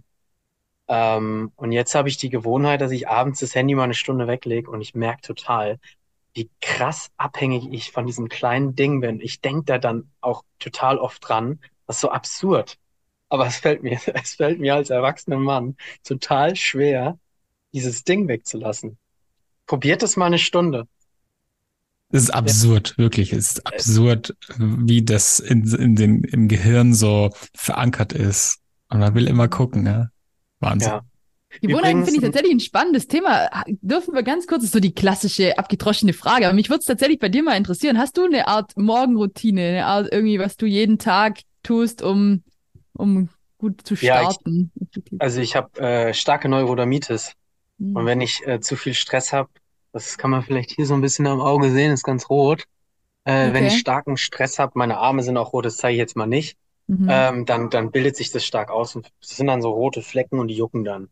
Ähm, 0.88 1.52
und 1.56 1.72
jetzt 1.72 1.94
habe 1.94 2.08
ich 2.08 2.16
die 2.18 2.30
Gewohnheit, 2.30 2.80
dass 2.80 2.92
ich 2.92 3.08
abends 3.08 3.40
das 3.40 3.54
Handy 3.54 3.74
mal 3.74 3.84
eine 3.84 3.94
Stunde 3.94 4.26
weglege 4.26 4.70
und 4.70 4.80
ich 4.80 4.94
merke 4.94 5.22
total, 5.22 5.78
wie 6.34 6.50
krass 6.60 7.10
abhängig 7.18 7.68
ich 7.72 7.92
von 7.92 8.06
diesem 8.06 8.28
kleinen 8.28 8.74
Ding 8.76 9.00
bin. 9.00 9.20
Ich 9.20 9.40
denke 9.40 9.64
da 9.66 9.78
dann 9.78 10.10
auch 10.20 10.44
total 10.58 10.98
oft 10.98 11.28
dran. 11.28 11.60
Das 11.86 11.96
ist 11.98 12.02
so 12.02 12.10
absurd. 12.10 12.78
Aber 13.30 13.46
es 13.46 13.58
fällt 13.58 13.82
mir, 13.82 14.00
es 14.22 14.34
fällt 14.36 14.60
mir 14.60 14.74
als 14.76 14.90
erwachsener 14.90 15.38
Mann 15.38 15.76
total 16.04 16.56
schwer, 16.56 17.18
dieses 17.74 18.04
Ding 18.04 18.28
wegzulassen. 18.28 18.98
Probiert 19.66 20.02
es 20.04 20.16
mal 20.16 20.26
eine 20.26 20.38
Stunde. 20.38 20.86
Es 22.12 22.24
ist 22.24 22.34
Ja, 22.34 22.34
absurd, 22.34 22.96
wirklich. 22.98 23.32
Es 23.32 23.52
ist 23.52 23.58
äh, 23.58 23.62
absurd, 23.64 24.36
wie 24.58 25.02
das 25.02 25.40
in, 25.40 25.66
in 25.74 25.96
den, 25.96 26.24
im 26.24 26.48
Gehirn 26.48 26.94
so 26.94 27.30
verankert 27.54 28.12
ist. 28.12 28.58
Und 28.88 29.00
man 29.00 29.14
will 29.14 29.26
immer 29.26 29.48
gucken, 29.48 29.86
ja. 29.86 30.08
Wahnsinn. 30.60 30.92
ja. 30.92 31.02
Gewohnheiten 31.60 32.04
finde 32.04 32.18
ich 32.18 32.24
tatsächlich 32.24 32.52
ein 32.52 32.60
spannendes 32.60 33.08
Thema. 33.08 33.50
Dürfen 33.82 34.14
wir 34.14 34.22
ganz 34.22 34.46
kurz, 34.46 34.60
das 34.60 34.66
ist 34.68 34.72
so 34.72 34.80
die 34.80 34.94
klassische, 34.94 35.58
abgedroschene 35.58 36.12
Frage, 36.14 36.46
aber 36.46 36.54
mich 36.54 36.70
würde 36.70 36.80
es 36.80 36.86
tatsächlich 36.86 37.18
bei 37.18 37.28
dir 37.28 37.42
mal 37.42 37.56
interessieren. 37.56 37.98
Hast 37.98 38.16
du 38.16 38.24
eine 38.24 38.48
Art 38.48 38.76
Morgenroutine, 38.76 39.68
eine 39.68 39.86
Art 39.86 40.08
irgendwie, 40.10 40.38
was 40.38 40.56
du 40.56 40.66
jeden 40.66 40.98
Tag 40.98 41.40
tust, 41.62 42.02
um, 42.02 42.42
um 42.94 43.28
gut 43.58 43.82
zu 43.84 43.94
ja, 44.00 44.22
ich, 44.22 44.30
starten? 44.30 44.72
Also 45.18 45.40
ich 45.40 45.56
habe 45.56 45.78
äh, 45.80 46.14
starke 46.14 46.48
Neurodermitis. 46.48 47.34
Und 47.92 48.02
Hm. 48.02 48.06
wenn 48.06 48.20
ich 48.20 48.46
äh, 48.46 48.60
zu 48.60 48.76
viel 48.76 48.94
Stress 48.94 49.32
habe, 49.32 49.50
das 49.92 50.18
kann 50.18 50.30
man 50.30 50.42
vielleicht 50.42 50.70
hier 50.72 50.86
so 50.86 50.94
ein 50.94 51.00
bisschen 51.00 51.26
am 51.26 51.40
Auge 51.40 51.70
sehen, 51.70 51.92
ist 51.92 52.04
ganz 52.04 52.28
rot. 52.30 52.64
Äh, 53.24 53.52
wenn 53.54 53.66
ich 53.66 53.76
Okay. 53.76 53.78
starken 53.78 54.16
Stress 54.16 54.58
habe, 54.58 54.72
meine 54.76 54.98
Arme 54.98 55.22
sind 55.22 55.36
auch 55.36 55.52
rot, 55.52 55.66
das 55.66 55.78
zeige 55.78 55.94
ich 55.94 55.98
jetzt 56.00 56.16
mal 56.16 56.26
nicht, 56.26 56.58
Mhm. 56.88 57.26
ähm, 57.32 57.46
dann, 57.46 57.70
dann 57.70 57.90
bildet 57.92 58.16
sich 58.16 58.30
das 58.32 58.44
stark 58.46 58.70
aus 58.70 58.96
und 58.96 59.12
es 59.22 59.30
sind 59.36 59.48
dann 59.48 59.62
so 59.62 59.70
rote 59.72 60.02
Flecken 60.02 60.40
und 60.40 60.48
die 60.48 60.56
jucken 60.56 60.84
dann. 60.84 61.10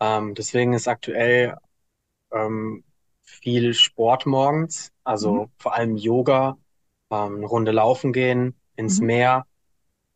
Ähm, 0.00 0.34
deswegen 0.34 0.74
ist 0.74 0.88
aktuell 0.88 1.56
ähm, 2.32 2.84
viel 3.24 3.74
Sport 3.74 4.26
morgens, 4.26 4.92
Mhm. 5.20 5.42
also 5.44 5.50
vor 5.58 5.74
allem 5.74 5.96
Yoga, 5.96 6.58
ähm, 7.10 7.36
eine 7.36 7.46
Runde 7.46 7.72
laufen 7.72 8.12
gehen, 8.12 8.60
ins 8.76 9.00
Mhm. 9.00 9.02
Meer, 9.02 9.46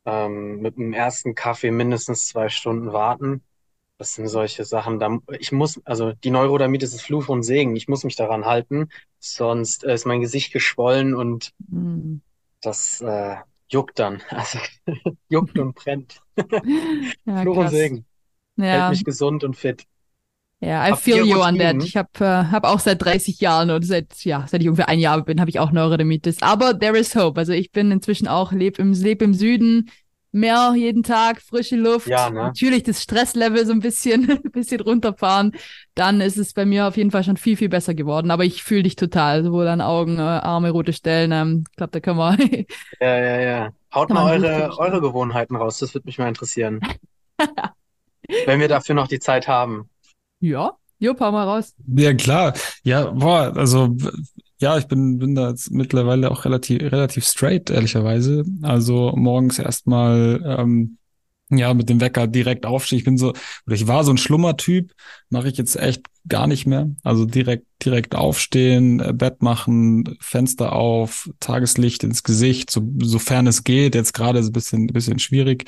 ähm, 0.04 0.60
mit 0.60 0.76
dem 0.76 0.92
ersten 0.92 1.34
Kaffee 1.34 1.70
mindestens 1.70 2.26
zwei 2.28 2.48
Stunden 2.48 2.92
warten. 2.92 3.42
Das 4.02 4.14
sind 4.14 4.26
solche 4.26 4.64
Sachen, 4.64 4.98
da, 4.98 5.18
ich 5.38 5.52
muss, 5.52 5.80
also 5.84 6.12
die 6.12 6.30
Neurodermitis 6.32 6.92
ist 6.92 7.02
Fluch 7.02 7.28
und 7.28 7.44
Segen. 7.44 7.76
Ich 7.76 7.86
muss 7.86 8.02
mich 8.02 8.16
daran 8.16 8.46
halten, 8.46 8.88
sonst 9.20 9.84
äh, 9.84 9.94
ist 9.94 10.06
mein 10.06 10.20
Gesicht 10.20 10.52
geschwollen 10.52 11.14
und 11.14 11.52
Hm. 11.70 12.20
das 12.60 13.00
äh, 13.00 13.36
juckt 13.70 13.98
dann. 13.98 14.22
Also 14.30 14.58
juckt 15.28 15.58
und 15.58 15.74
brennt. 15.74 16.20
Ja, 17.24 17.46
Fluch 17.46 17.56
und 17.56 17.68
krass. 17.68 17.70
Segen. 17.70 18.06
Hält 18.70 18.88
Ja, 18.88 18.88
mich 18.88 19.04
gesund 19.04 19.44
und 19.44 19.56
fit. 19.56 19.86
ja, 20.60 20.88
I 20.88 20.92
Habt 20.92 20.94
feel 20.94 21.24
you 21.24 21.40
on 21.42 21.58
that. 21.58 21.82
Ich 21.84 21.96
habe 21.96 22.08
äh, 22.20 22.24
hab 22.52 22.64
auch 22.64 22.78
seit 22.78 23.02
30 23.02 23.40
Jahren 23.40 23.70
oder 23.70 23.84
seit, 23.84 24.24
ja, 24.24 24.46
seit 24.48 24.60
ich 24.62 24.68
ungefähr 24.68 24.88
ein 24.88 25.00
Jahr 25.00 25.20
bin, 25.24 25.40
habe 25.40 25.50
ich 25.50 25.58
auch 25.58 25.72
Neurodermitis. 25.72 26.40
Aber 26.42 26.78
there 26.78 26.96
is 26.96 27.16
hope. 27.16 27.38
Also 27.40 27.52
ich 27.52 27.72
bin 27.72 27.90
inzwischen 27.90 28.28
auch, 28.28 28.52
lebe 28.52 28.80
im, 28.80 28.92
leb 28.92 29.22
im 29.22 29.34
Süden, 29.34 29.90
Meer 30.34 30.72
jeden 30.74 31.02
Tag, 31.02 31.42
frische 31.42 31.76
Luft. 31.76 32.08
Ja, 32.08 32.30
ne? 32.30 32.40
Natürlich 32.40 32.82
das 32.84 33.02
Stresslevel 33.02 33.66
so 33.66 33.72
ein 33.72 33.80
bisschen, 33.80 34.30
ein 34.44 34.50
bisschen 34.50 34.80
runterfahren. 34.80 35.52
Dann 35.94 36.22
ist 36.22 36.38
es 36.38 36.54
bei 36.54 36.64
mir 36.64 36.88
auf 36.88 36.96
jeden 36.96 37.10
Fall 37.10 37.22
schon 37.22 37.36
viel, 37.36 37.56
viel 37.56 37.68
besser 37.68 37.92
geworden. 37.94 38.30
Aber 38.30 38.44
ich 38.44 38.62
fühle 38.62 38.84
dich 38.84 38.96
total, 38.96 39.44
sowohl 39.44 39.68
an 39.68 39.82
Augen, 39.82 40.18
äh, 40.18 40.22
Arme, 40.22 40.70
rote 40.70 40.94
Stellen. 40.94 41.32
Ähm, 41.32 41.64
ich 41.70 41.76
glaube, 41.76 41.92
da 41.92 42.00
können 42.00 42.16
wir, 42.16 42.38
Ja, 43.00 43.18
ja, 43.18 43.40
ja. 43.40 43.68
Haut 43.94 44.08
mal 44.08 44.42
eure, 44.42 44.78
eure. 44.78 45.00
Gewohnheiten 45.02 45.54
raus, 45.54 45.78
das 45.78 45.92
würde 45.92 46.06
mich 46.06 46.18
mal 46.18 46.28
interessieren. 46.28 46.80
Wenn 48.46 48.58
wir 48.60 48.68
dafür 48.68 48.94
noch 48.94 49.08
die 49.08 49.18
Zeit 49.18 49.48
haben. 49.48 49.90
Ja, 50.40 50.72
jo, 50.98 51.14
hau 51.18 51.32
mal 51.32 51.44
raus. 51.44 51.74
Ja, 51.86 52.14
klar. 52.14 52.54
Ja, 52.84 53.10
boah, 53.10 53.52
also 53.54 53.94
ja, 54.62 54.78
ich 54.78 54.86
bin, 54.86 55.18
bin 55.18 55.34
da 55.34 55.50
jetzt 55.50 55.70
mittlerweile 55.70 56.30
auch 56.30 56.44
relativ, 56.44 56.80
relativ 56.80 57.24
straight, 57.26 57.70
ehrlicherweise. 57.70 58.44
Also 58.62 59.12
morgens 59.16 59.58
erstmal 59.58 60.42
ähm, 60.44 60.98
ja, 61.50 61.74
mit 61.74 61.88
dem 61.88 62.00
Wecker 62.00 62.26
direkt 62.26 62.66
aufstehen. 62.66 62.98
Ich 62.98 63.04
bin 63.04 63.18
so, 63.18 63.30
oder 63.66 63.74
ich 63.74 63.86
war 63.86 64.04
so 64.04 64.12
ein 64.12 64.18
Schlummertyp, 64.18 64.92
mache 65.28 65.48
ich 65.48 65.58
jetzt 65.58 65.76
echt 65.76 66.06
gar 66.28 66.46
nicht 66.46 66.66
mehr. 66.66 66.90
Also 67.02 67.24
direkt, 67.24 67.66
direkt 67.84 68.14
aufstehen, 68.14 69.00
äh, 69.00 69.12
Bett 69.12 69.42
machen, 69.42 70.16
Fenster 70.20 70.72
auf, 70.72 71.30
Tageslicht 71.40 72.04
ins 72.04 72.22
Gesicht, 72.22 72.70
so, 72.70 72.82
sofern 73.02 73.46
es 73.46 73.64
geht. 73.64 73.94
Jetzt 73.94 74.14
gerade 74.14 74.38
ist 74.38 74.46
ein 74.46 74.52
bisschen, 74.52 74.84
ein 74.84 74.92
bisschen 74.92 75.18
schwierig. 75.18 75.64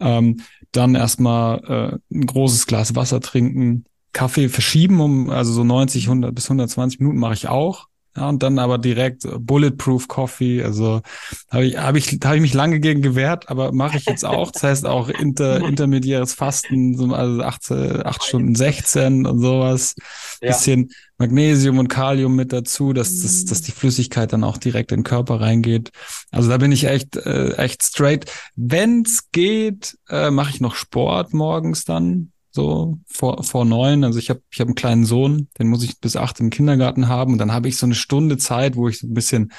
Ähm, 0.00 0.40
dann 0.72 0.94
erstmal 0.94 2.00
äh, 2.10 2.14
ein 2.14 2.26
großes 2.26 2.66
Glas 2.66 2.94
Wasser 2.94 3.20
trinken, 3.20 3.84
Kaffee 4.12 4.48
verschieben 4.48 5.00
um, 5.00 5.30
also 5.30 5.52
so 5.52 5.64
90, 5.64 6.04
100 6.04 6.34
bis 6.34 6.46
120 6.46 7.00
Minuten 7.00 7.18
mache 7.18 7.34
ich 7.34 7.48
auch. 7.48 7.88
Ja, 8.16 8.28
und 8.28 8.44
dann 8.44 8.60
aber 8.60 8.78
direkt 8.78 9.24
äh, 9.24 9.38
Bulletproof 9.38 10.06
Coffee. 10.06 10.62
Also 10.62 11.02
habe 11.50 11.64
ich, 11.66 11.76
habe 11.78 11.98
ich, 11.98 12.18
habe 12.24 12.36
ich 12.36 12.42
mich 12.42 12.54
lange 12.54 12.78
gegen 12.78 13.02
gewehrt, 13.02 13.48
aber 13.48 13.72
mache 13.72 13.96
ich 13.96 14.06
jetzt 14.06 14.24
auch. 14.24 14.52
Das 14.52 14.62
heißt 14.62 14.86
auch 14.86 15.08
inter, 15.08 15.60
intermediäres 15.64 16.32
Fasten, 16.34 16.96
so 16.96 17.12
also 17.12 17.42
acht, 17.42 17.70
äh, 17.70 18.02
acht 18.04 18.22
Stunden 18.22 18.54
16 18.54 19.26
und 19.26 19.40
sowas. 19.40 19.96
Ja, 20.40 20.48
Bisschen 20.48 20.90
Magnesium 21.18 21.78
und 21.78 21.88
Kalium 21.88 22.36
mit 22.36 22.52
dazu, 22.52 22.92
dass, 22.92 23.20
dass, 23.20 23.44
dass 23.44 23.62
Mhm. 23.62 23.64
die 23.64 23.72
Flüssigkeit 23.72 24.32
dann 24.32 24.44
auch 24.44 24.58
direkt 24.58 24.92
in 24.92 24.98
den 25.00 25.04
Körper 25.04 25.40
reingeht. 25.40 25.90
Also 26.30 26.48
da 26.50 26.58
bin 26.58 26.72
ich 26.72 26.84
echt, 26.84 27.16
äh, 27.16 27.54
echt 27.54 27.82
straight. 27.82 28.30
Wenn's 28.56 29.30
geht, 29.32 29.96
äh, 30.08 30.30
mache 30.30 30.50
ich 30.50 30.60
noch 30.60 30.74
Sport 30.74 31.32
morgens 31.34 31.84
dann. 31.84 32.30
So 32.54 32.98
vor, 33.08 33.42
vor 33.42 33.64
neun. 33.64 34.04
Also 34.04 34.20
ich 34.20 34.30
habe 34.30 34.40
ich 34.52 34.60
hab 34.60 34.68
einen 34.68 34.76
kleinen 34.76 35.04
Sohn, 35.04 35.48
den 35.58 35.66
muss 35.66 35.82
ich 35.82 35.98
bis 35.98 36.14
acht 36.14 36.38
im 36.38 36.50
Kindergarten 36.50 37.08
haben. 37.08 37.32
Und 37.32 37.38
dann 37.38 37.52
habe 37.52 37.66
ich 37.66 37.76
so 37.76 37.84
eine 37.84 37.96
Stunde 37.96 38.38
Zeit, 38.38 38.76
wo 38.76 38.88
ich 38.88 39.00
so 39.00 39.08
ein 39.08 39.14
bisschen, 39.14 39.52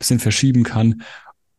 bisschen 0.00 0.18
verschieben 0.18 0.64
kann. 0.64 1.02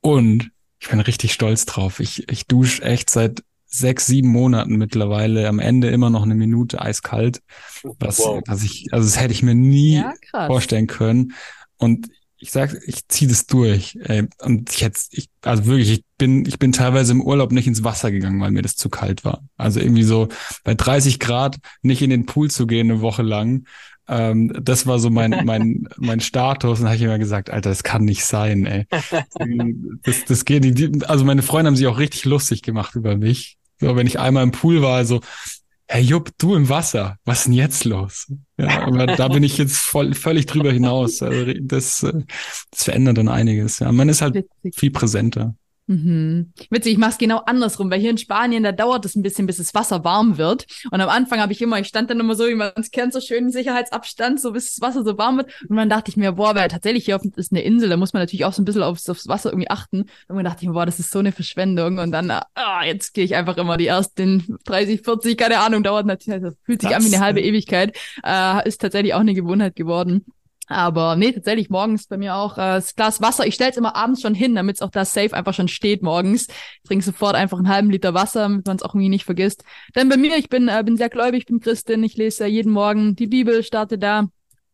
Und 0.02 0.52
ich 0.82 0.90
bin 0.90 1.00
richtig 1.00 1.32
stolz 1.32 1.66
drauf. 1.66 2.02
Ich, 2.02 2.30
ich 2.30 2.46
dusche 2.46 2.84
echt 2.84 3.10
seit 3.10 3.42
sechs, 3.68 4.06
sieben 4.06 4.28
Monaten 4.28 4.76
mittlerweile 4.76 5.48
am 5.48 5.60
Ende 5.60 5.90
immer 5.90 6.10
noch 6.10 6.24
eine 6.24 6.36
Minute 6.36 6.82
eiskalt. 6.82 7.42
Was, 8.00 8.20
wow. 8.20 8.42
was 8.46 8.62
ich, 8.64 8.88
also 8.92 9.08
das 9.08 9.18
hätte 9.18 9.32
ich 9.32 9.44
mir 9.44 9.56
nie 9.56 9.96
Ja, 9.96 10.14
vorstellen 10.48 10.88
können. 10.88 11.32
Und 11.78 12.10
ich 12.42 12.52
sag, 12.52 12.76
ich 12.88 13.08
ziehe 13.08 13.30
das 13.30 13.46
durch. 13.46 13.98
Ey. 14.02 14.28
Und 14.42 14.72
ich 14.72 14.82
jetzt, 14.82 15.16
ich, 15.16 15.30
also 15.44 15.68
wirklich, 15.68 15.92
ich 15.92 16.04
bin, 16.18 16.44
ich 16.48 16.58
bin 16.58 16.72
teilweise 16.72 17.12
im 17.12 17.22
Urlaub 17.22 17.52
nicht 17.52 17.68
ins 17.68 17.84
Wasser 17.84 18.12
gegangen, 18.12 18.42
weil 18.42 18.50
mir 18.50 18.64
das 18.64 18.76
zu 18.76 18.90
kalt 18.90 19.24
war. 19.24 19.44
Also 19.58 19.80
irgendwie 19.80 20.04
so 20.04 20.28
bei 20.64 20.74
30 20.74 21.20
Grad 21.20 21.58
nicht 21.84 22.02
in 22.02 22.10
den 22.10 22.26
Pool 22.26 22.50
zu 22.50 22.66
gehen 22.66 22.90
eine 22.90 23.02
Woche 23.02 23.22
lang. 23.22 23.68
Ähm, 24.08 24.52
das 24.60 24.88
war 24.88 24.98
so 24.98 25.12
mein, 25.12 25.30
mein, 25.46 25.88
mein 25.98 26.20
Status. 26.20 26.80
Und 26.80 26.88
habe 26.88 26.96
ich 26.96 27.04
immer 27.04 27.20
gesagt, 27.20 27.52
Alter, 27.52 27.70
das 27.70 27.84
kann 27.84 28.06
nicht 28.06 28.26
sein, 28.26 28.66
ey. 28.66 28.88
Das, 30.02 30.26
das 30.26 30.44
geht 30.44 30.64
nicht. 30.64 31.08
Also 31.08 31.24
meine 31.24 31.44
Freunde 31.44 31.68
haben 31.68 31.76
sich 31.76 31.86
auch 31.86 32.00
richtig 32.00 32.26
lustig 32.26 32.64
gemacht 32.64 32.96
über 32.96 33.18
mich. 33.18 33.58
So, 33.80 33.96
wenn 33.96 34.08
ich 34.08 34.20
einmal 34.20 34.44
im 34.44 34.52
Pool 34.52 34.82
war, 34.82 34.96
also 34.96 35.22
Herr 35.92 36.00
Jupp, 36.00 36.30
du 36.38 36.56
im 36.56 36.70
Wasser, 36.70 37.18
was 37.26 37.40
ist 37.40 37.48
denn 37.48 37.54
jetzt 37.54 37.84
los? 37.84 38.32
Ja, 38.58 38.84
aber 38.84 39.08
da 39.08 39.28
bin 39.28 39.44
ich 39.44 39.58
jetzt 39.58 39.76
voll, 39.76 40.14
völlig 40.14 40.46
drüber 40.46 40.72
hinaus. 40.72 41.22
Also 41.22 41.52
das, 41.60 42.04
äh, 42.04 42.14
das 42.72 42.84
verändert 42.86 43.18
dann 43.18 43.28
einiges. 43.28 43.80
Ja, 43.80 43.92
man 43.92 44.08
ist 44.08 44.22
halt 44.22 44.36
Witzig. 44.36 44.74
viel 44.74 44.92
präsenter. 44.92 45.54
Mhm. 45.92 46.54
Witzig, 46.70 46.94
ich 46.94 46.98
mache 46.98 47.12
es 47.12 47.18
genau 47.18 47.40
andersrum, 47.40 47.92
weil 47.92 48.00
hier 48.00 48.12
in 48.12 48.18
Spanien, 48.18 48.64
da 48.64 48.72
dauert 48.72 49.04
es 49.04 49.18
ein 49.18 49.24
bisschen, 49.24 49.46
bis 49.46 49.58
das 49.58 49.74
Wasser 49.74 50.06
warm 50.06 50.38
wird. 50.38 50.66
Und 50.90 51.02
am 51.02 51.10
Anfang 51.10 51.42
habe 51.42 51.52
ich 51.52 51.62
immer, 51.62 51.80
ich 51.80 51.88
stand 51.88 52.10
dann 52.10 52.22
immer 52.22 52.34
so, 52.36 52.48
wie 52.48 52.56
man 52.56 52.72
es 52.78 52.92
kennt, 52.92 53.12
so 53.12 53.20
schön 53.20 53.52
Sicherheitsabstand, 53.52 54.40
so 54.40 54.54
bis 54.54 54.76
das 54.76 54.82
Wasser 54.82 55.04
so 55.04 55.18
warm 55.18 55.36
wird. 55.36 55.52
Und 55.68 55.76
dann 55.76 55.90
dachte 55.90 56.10
ich 56.10 56.16
mir, 56.16 56.32
boah, 56.32 56.56
weil 56.56 56.70
tatsächlich 56.70 57.04
hier 57.04 57.18
auf, 57.18 57.24
ist 57.36 57.52
eine 57.52 57.62
Insel, 57.64 57.90
da 57.90 57.98
muss 57.98 58.14
man 58.14 58.22
natürlich 58.22 58.46
auch 58.46 58.54
so 58.54 58.62
ein 58.62 58.66
bisschen 58.66 58.84
aufs, 58.84 59.10
aufs 59.10 59.28
Wasser 59.28 59.50
irgendwie 59.50 59.70
achten. 59.70 60.06
Und 60.30 60.38
dann 60.38 60.46
dachte 60.46 60.60
ich 60.62 60.68
mir, 60.70 60.74
boah, 60.74 60.86
das 60.86 61.00
ist 61.00 61.12
so 61.12 61.20
eine 61.20 61.34
Verschwendung. 61.34 62.00
Und 62.00 62.12
dann, 62.12 62.32
ah, 62.32 62.86
jetzt 62.86 63.14
gehe 63.14 63.26
ich 63.26 63.36
einfach 63.36 63.58
immer 63.58 63.76
die 63.76 63.88
ersten 63.88 64.58
30, 64.64 65.02
40, 65.02 65.38
keine 65.38 65.60
Ahnung, 65.60 65.84
dauert 65.84 66.06
natürlich, 66.06 66.42
also 66.42 66.56
fühlt 66.64 66.80
sich 66.80 66.90
das, 66.90 67.04
an 67.04 67.12
wie 67.12 67.14
eine 67.14 67.26
halbe 67.26 67.42
Ewigkeit. 67.42 67.98
Äh, 68.24 68.66
ist 68.66 68.80
tatsächlich 68.80 69.14
auch 69.14 69.20
eine 69.20 69.34
Gewohnheit 69.34 69.76
geworden. 69.76 70.24
Aber 70.72 71.16
nee, 71.16 71.32
tatsächlich 71.32 71.70
morgens 71.70 72.08
bei 72.08 72.18
mir 72.18 72.36
auch 72.36 72.58
äh, 72.58 72.76
das 72.76 72.96
Glas 72.96 73.22
Wasser. 73.22 73.46
Ich 73.46 73.56
stelle 73.56 73.72
es 73.72 73.78
immer 73.78 73.96
abends 73.96 74.22
schon 74.22 74.34
hin, 74.34 74.56
damit 74.56 74.78
es 74.78 74.82
auch 74.82 74.90
da 74.90 75.06
safe 75.06 75.34
einfach 75.34 75.54
schon 75.54 75.68
steht 75.68 76.02
morgens. 76.02 76.48
Ich 76.48 76.84
trinke 76.88 77.06
sofort 77.06 77.36
einfach 77.36 77.58
einen 77.58 77.70
halben 77.70 77.90
Liter 77.90 78.14
Wasser, 78.14 78.42
damit 78.42 78.66
man 78.66 78.78
es 78.78 78.84
auch 78.84 78.96
irgendwie 78.96 79.10
nicht 79.10 79.26
vergisst. 79.26 79.64
Denn 79.96 80.10
bei 80.10 80.18
mir, 80.18 80.38
ich 80.38 80.50
bin, 80.50 80.68
äh, 80.68 80.82
bin 80.84 80.98
sehr 80.98 81.10
gläubig, 81.10 81.46
bin 81.46 81.60
Christin. 81.60 82.04
Ich 82.04 82.18
lese 82.18 82.46
äh, 82.46 82.48
jeden 82.48 82.72
Morgen 82.72 83.16
die 83.16 83.28
Bibel, 83.28 83.64
starte 83.64 83.98
da 83.98 84.30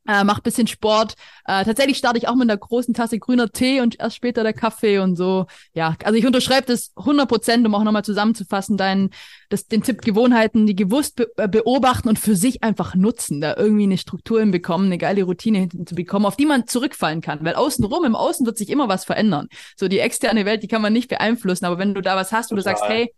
äh, 0.07 0.23
mach 0.23 0.39
bisschen 0.39 0.67
Sport. 0.67 1.13
Äh, 1.45 1.65
tatsächlich 1.65 1.97
starte 1.97 2.17
ich 2.17 2.27
auch 2.27 2.35
mit 2.35 2.49
einer 2.49 2.57
großen 2.57 2.93
Tasse 2.93 3.19
grüner 3.19 3.49
Tee 3.49 3.81
und 3.81 3.99
erst 3.99 4.15
später 4.15 4.43
der 4.43 4.53
Kaffee 4.53 4.99
und 4.99 5.15
so. 5.15 5.45
Ja, 5.73 5.95
also 6.03 6.17
ich 6.17 6.25
unterschreibe 6.25 6.67
das 6.67 6.91
100 6.95 7.27
Prozent, 7.27 7.67
um 7.67 7.75
auch 7.75 7.83
nochmal 7.83 8.03
zusammenzufassen, 8.03 8.77
deinen, 8.77 9.11
das, 9.49 9.67
den 9.67 9.83
Tipp 9.83 10.01
Gewohnheiten, 10.01 10.65
die 10.65 10.75
gewusst 10.75 11.15
be 11.17 11.27
äh, 11.37 11.47
beobachten 11.47 12.09
und 12.09 12.19
für 12.19 12.35
sich 12.35 12.63
einfach 12.63 12.95
nutzen, 12.95 13.41
da 13.41 13.55
irgendwie 13.57 13.83
eine 13.83 13.97
Struktur 13.97 14.39
hinbekommen, 14.39 14.87
eine 14.87 14.97
geile 14.97 15.23
Routine 15.23 15.67
zu 15.85 15.95
bekommen, 15.95 16.25
auf 16.25 16.37
die 16.37 16.45
man 16.45 16.67
zurückfallen 16.67 17.21
kann. 17.21 17.43
Weil 17.43 17.55
außenrum, 17.55 18.05
im 18.05 18.15
Außen 18.15 18.45
wird 18.45 18.57
sich 18.57 18.69
immer 18.69 18.87
was 18.87 19.05
verändern. 19.05 19.47
So 19.75 19.87
die 19.87 19.99
externe 19.99 20.45
Welt, 20.45 20.63
die 20.63 20.67
kann 20.67 20.81
man 20.81 20.93
nicht 20.93 21.09
beeinflussen, 21.09 21.65
aber 21.65 21.77
wenn 21.77 21.93
du 21.93 22.01
da 22.01 22.15
was 22.15 22.31
hast, 22.31 22.51
wo 22.51 22.55
du 22.55 22.61
sagst, 22.61 22.83
hey, 22.87 23.13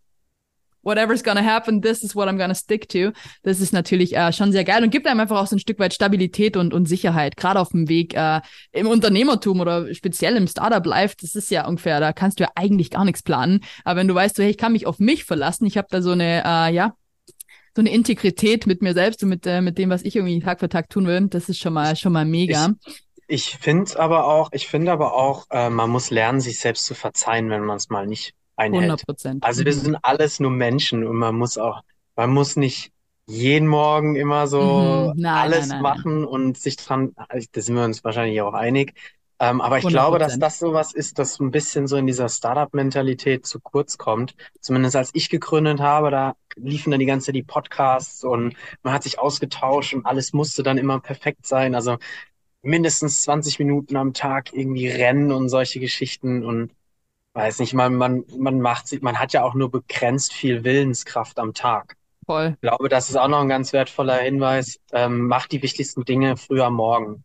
whatever's 0.83 1.23
gonna 1.23 1.43
happen, 1.43 1.81
this 1.81 2.03
is 2.03 2.15
what 2.15 2.27
I'm 2.27 2.37
gonna 2.37 2.55
stick 2.55 2.89
to. 2.89 3.11
Das 3.43 3.59
ist 3.59 3.73
natürlich 3.73 4.15
äh, 4.15 4.31
schon 4.31 4.51
sehr 4.51 4.63
geil 4.63 4.83
und 4.83 4.89
gibt 4.89 5.07
einem 5.07 5.19
einfach 5.19 5.39
auch 5.39 5.47
so 5.47 5.55
ein 5.55 5.59
Stück 5.59 5.79
weit 5.79 5.93
Stabilität 5.93 6.57
und, 6.57 6.73
und 6.73 6.87
Sicherheit, 6.87 7.37
gerade 7.37 7.59
auf 7.59 7.69
dem 7.69 7.89
Weg 7.89 8.15
äh, 8.15 8.41
im 8.71 8.87
Unternehmertum 8.87 9.59
oder 9.59 9.93
speziell 9.93 10.35
im 10.35 10.47
Startup-Life. 10.47 11.15
Das 11.21 11.35
ist 11.35 11.51
ja 11.51 11.67
ungefähr, 11.67 11.99
da 11.99 12.13
kannst 12.13 12.39
du 12.39 12.43
ja 12.43 12.49
eigentlich 12.55 12.89
gar 12.89 13.05
nichts 13.05 13.23
planen. 13.23 13.61
Aber 13.83 13.99
wenn 13.99 14.07
du 14.07 14.15
weißt, 14.15 14.35
so, 14.35 14.43
hey, 14.43 14.51
ich 14.51 14.57
kann 14.57 14.73
mich 14.73 14.87
auf 14.87 14.99
mich 14.99 15.25
verlassen, 15.25 15.65
ich 15.65 15.77
habe 15.77 15.87
da 15.89 16.01
so 16.01 16.11
eine, 16.11 16.43
äh, 16.45 16.73
ja, 16.73 16.93
so 17.75 17.81
eine 17.81 17.91
Integrität 17.91 18.67
mit 18.67 18.81
mir 18.81 18.93
selbst 18.93 19.23
und 19.23 19.29
mit, 19.29 19.45
äh, 19.45 19.61
mit 19.61 19.77
dem, 19.77 19.89
was 19.89 20.03
ich 20.03 20.15
irgendwie 20.15 20.39
Tag 20.39 20.59
für 20.59 20.69
Tag 20.69 20.89
tun 20.89 21.07
will, 21.07 21.27
das 21.27 21.49
ist 21.49 21.59
schon 21.59 21.73
mal, 21.73 21.95
schon 21.95 22.13
mal 22.13 22.25
mega. 22.25 22.73
Ich 22.87 22.95
ich 23.31 23.57
finde 23.57 23.99
aber 23.99 24.25
auch, 24.25 24.49
ich 24.53 24.67
finde 24.67 24.91
aber 24.91 25.13
auch, 25.13 25.45
äh, 25.51 25.69
man 25.69 25.91
muss 25.91 26.09
lernen, 26.09 26.41
sich 26.41 26.57
selbst 26.57 26.85
zu 26.85 26.95
verzeihen, 26.95 27.51
wenn 27.51 27.63
man 27.63 27.77
es 27.77 27.89
mal 27.89 28.07
nicht 28.07 28.33
einhält. 28.59 28.83
100 28.83 29.05
Prozent. 29.05 29.43
Also 29.43 29.65
wir 29.65 29.73
sind 29.73 29.97
alles 30.03 30.39
nur 30.39 30.51
Menschen 30.51 31.05
und 31.07 31.15
man 31.15 31.35
muss 31.35 31.57
auch, 31.57 31.81
man 32.15 32.31
muss 32.31 32.55
nicht 32.55 32.91
jeden 33.25 33.67
Morgen 33.67 34.15
immer 34.15 34.47
so 34.47 35.13
mhm. 35.15 35.21
nein, 35.21 35.37
alles 35.37 35.67
nein, 35.67 35.69
nein, 35.69 35.81
machen 35.81 36.25
und 36.25 36.57
sich 36.57 36.77
dran, 36.77 37.13
also 37.15 37.47
da 37.51 37.61
sind 37.61 37.75
wir 37.75 37.83
uns 37.83 38.03
wahrscheinlich 38.03 38.41
auch 38.41 38.53
einig. 38.53 38.93
Ähm, 39.41 39.61
aber 39.61 39.77
ich 39.77 39.85
100%. 39.85 39.89
glaube, 39.89 40.19
dass 40.19 40.37
das 40.37 40.59
sowas 40.59 40.93
ist, 40.93 41.17
das 41.17 41.39
ein 41.39 41.51
bisschen 41.51 41.87
so 41.87 41.95
in 41.95 42.07
dieser 42.07 42.27
Startup-Mentalität 42.27 43.45
zu 43.45 43.61
kurz 43.61 43.97
kommt. 43.97 44.35
Zumindest 44.59 44.97
als 44.97 45.11
ich 45.13 45.29
gegründet 45.29 45.79
habe, 45.79 46.11
da 46.11 46.35
liefen 46.57 46.91
dann 46.91 46.99
die 46.99 47.05
ganze 47.05 47.27
Zeit 47.27 47.35
die 47.35 47.43
Podcasts 47.43 48.23
und 48.25 48.55
man 48.83 48.93
hat 48.93 49.03
sich 49.03 49.17
ausgetauscht 49.17 49.93
und 49.93 50.05
alles 50.05 50.33
musste 50.33 50.61
dann 50.61 50.77
immer 50.77 50.99
perfekt 50.99 51.45
sein. 51.45 51.73
Also 51.73 51.97
mindestens 52.61 53.21
20 53.21 53.59
Minuten 53.59 53.95
am 53.95 54.13
Tag 54.13 54.51
irgendwie 54.53 54.89
rennen 54.89 55.31
und 55.31 55.47
solche 55.47 55.79
Geschichten 55.79 56.43
und 56.43 56.71
weiß 57.33 57.59
nicht, 57.59 57.73
man, 57.73 57.95
man, 57.95 58.23
man 58.37 58.59
macht 58.59 58.87
sich, 58.87 59.01
man 59.01 59.19
hat 59.19 59.33
ja 59.33 59.43
auch 59.43 59.53
nur 59.53 59.71
begrenzt 59.71 60.33
viel 60.33 60.63
Willenskraft 60.63 61.39
am 61.39 61.53
Tag. 61.53 61.95
Voll. 62.25 62.51
Ich 62.55 62.61
glaube, 62.61 62.89
das 62.89 63.09
ist 63.09 63.15
auch 63.15 63.27
noch 63.27 63.41
ein 63.41 63.49
ganz 63.49 63.73
wertvoller 63.73 64.17
Hinweis. 64.17 64.79
Ähm, 64.91 65.27
macht 65.27 65.51
die 65.51 65.61
wichtigsten 65.63 66.05
Dinge 66.05 66.37
früh 66.37 66.61
am 66.61 66.75
Morgen. 66.75 67.23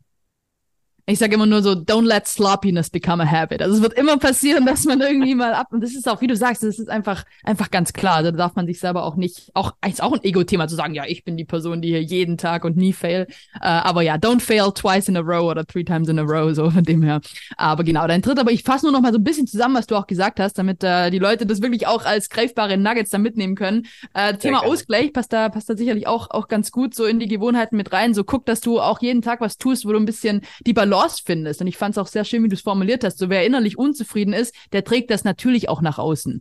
Ich 1.06 1.18
sage 1.18 1.34
immer 1.34 1.44
nur 1.44 1.62
so, 1.62 1.72
don't 1.72 2.06
let 2.06 2.26
sloppiness 2.26 2.88
become 2.88 3.22
a 3.22 3.30
habit. 3.30 3.60
Also 3.60 3.76
es 3.76 3.82
wird 3.82 3.92
immer 3.92 4.16
passieren, 4.16 4.64
dass 4.64 4.86
man 4.86 5.02
irgendwie 5.02 5.34
mal 5.34 5.52
ab 5.52 5.66
und 5.70 5.82
das 5.82 5.94
ist 5.94 6.08
auch, 6.08 6.22
wie 6.22 6.26
du 6.26 6.34
sagst, 6.34 6.62
das 6.62 6.78
ist 6.78 6.88
einfach 6.88 7.24
einfach 7.42 7.70
ganz 7.70 7.92
klar. 7.92 8.16
Also 8.16 8.30
da 8.30 8.38
darf 8.38 8.54
man 8.54 8.66
sich 8.66 8.80
selber 8.80 9.04
auch 9.04 9.16
nicht, 9.16 9.50
auch 9.52 9.74
ist 9.86 10.02
auch 10.02 10.14
ein 10.14 10.24
Ego-Thema 10.24 10.66
zu 10.66 10.76
sagen, 10.76 10.94
ja, 10.94 11.04
ich 11.06 11.22
bin 11.22 11.36
die 11.36 11.44
Person, 11.44 11.82
die 11.82 11.88
hier 11.88 12.02
jeden 12.02 12.38
Tag 12.38 12.64
und 12.64 12.78
nie 12.78 12.94
fail. 12.94 13.26
Äh, 13.60 13.66
aber 13.66 14.00
ja, 14.00 14.14
don't 14.14 14.40
fail 14.40 14.72
twice 14.72 15.08
in 15.08 15.16
a 15.18 15.20
row 15.20 15.50
oder 15.50 15.66
three 15.66 15.84
times 15.84 16.08
in 16.08 16.18
a 16.18 16.22
row, 16.22 16.54
so 16.54 16.70
von 16.70 16.84
dem 16.84 17.02
her. 17.02 17.20
Aber 17.58 17.84
genau, 17.84 18.06
dein 18.06 18.22
dritt. 18.22 18.38
Aber 18.38 18.50
ich 18.50 18.62
fasse 18.62 18.86
nur 18.86 18.92
noch 18.92 19.02
mal 19.02 19.12
so 19.12 19.18
ein 19.18 19.24
bisschen 19.24 19.46
zusammen, 19.46 19.74
was 19.74 19.86
du 19.86 19.96
auch 19.96 20.06
gesagt 20.06 20.40
hast, 20.40 20.56
damit 20.56 20.82
äh, 20.82 21.10
die 21.10 21.18
Leute 21.18 21.44
das 21.44 21.60
wirklich 21.60 21.86
auch 21.86 22.06
als 22.06 22.30
greifbare 22.30 22.78
Nuggets 22.78 23.10
da 23.10 23.18
mitnehmen 23.18 23.56
können. 23.56 23.86
Äh, 24.14 24.38
Thema. 24.38 24.64
Ausgleich 24.64 25.12
passt 25.12 25.34
da 25.34 25.50
passt 25.50 25.68
da 25.68 25.76
sicherlich 25.76 26.06
auch 26.06 26.30
auch 26.30 26.48
ganz 26.48 26.70
gut 26.70 26.94
so 26.94 27.04
in 27.04 27.18
die 27.18 27.28
Gewohnheiten 27.28 27.76
mit 27.76 27.92
rein. 27.92 28.14
So 28.14 28.24
guck, 28.24 28.46
dass 28.46 28.62
du 28.62 28.80
auch 28.80 29.02
jeden 29.02 29.20
Tag 29.20 29.42
was 29.42 29.58
tust, 29.58 29.84
wo 29.84 29.92
du 29.92 29.98
ein 29.98 30.06
bisschen 30.06 30.40
die 30.66 30.72
Balance 30.72 30.93
Balance 30.94 31.22
findest. 31.24 31.60
Und 31.60 31.66
ich 31.66 31.76
fand 31.76 31.94
es 31.94 31.98
auch 31.98 32.06
sehr 32.06 32.24
schön, 32.24 32.42
wie 32.44 32.48
du 32.48 32.54
es 32.54 32.62
formuliert 32.62 33.04
hast. 33.04 33.18
So 33.18 33.28
wer 33.28 33.44
innerlich 33.44 33.78
unzufrieden 33.78 34.32
ist, 34.32 34.54
der 34.72 34.84
trägt 34.84 35.10
das 35.10 35.24
natürlich 35.24 35.68
auch 35.68 35.80
nach 35.82 35.98
außen 35.98 36.40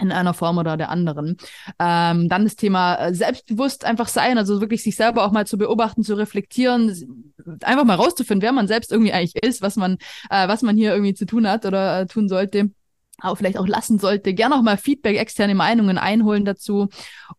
in 0.00 0.12
einer 0.12 0.32
Form 0.32 0.58
oder 0.58 0.76
der 0.76 0.90
anderen. 0.90 1.36
Ähm, 1.80 2.28
dann 2.28 2.44
das 2.44 2.54
Thema 2.54 2.94
äh, 2.94 3.14
selbstbewusst 3.14 3.84
einfach 3.84 4.06
sein, 4.06 4.38
also 4.38 4.60
wirklich 4.60 4.84
sich 4.84 4.94
selber 4.94 5.24
auch 5.24 5.32
mal 5.32 5.44
zu 5.44 5.58
beobachten, 5.58 6.04
zu 6.04 6.14
reflektieren, 6.14 7.34
einfach 7.62 7.84
mal 7.84 7.96
rauszufinden, 7.96 8.42
wer 8.42 8.52
man 8.52 8.68
selbst 8.68 8.92
irgendwie 8.92 9.12
eigentlich 9.12 9.42
ist, 9.42 9.60
was 9.60 9.74
man, 9.74 9.94
äh, 10.30 10.46
was 10.46 10.62
man 10.62 10.76
hier 10.76 10.92
irgendwie 10.92 11.14
zu 11.14 11.26
tun 11.26 11.48
hat 11.48 11.66
oder 11.66 12.02
äh, 12.02 12.06
tun 12.06 12.28
sollte 12.28 12.70
aber 13.20 13.36
vielleicht 13.36 13.58
auch 13.58 13.66
lassen 13.66 13.98
sollte. 13.98 14.32
Gerne 14.32 14.54
auch 14.54 14.62
mal 14.62 14.76
Feedback, 14.76 15.18
externe 15.18 15.54
Meinungen 15.54 15.98
einholen 15.98 16.44
dazu. 16.44 16.88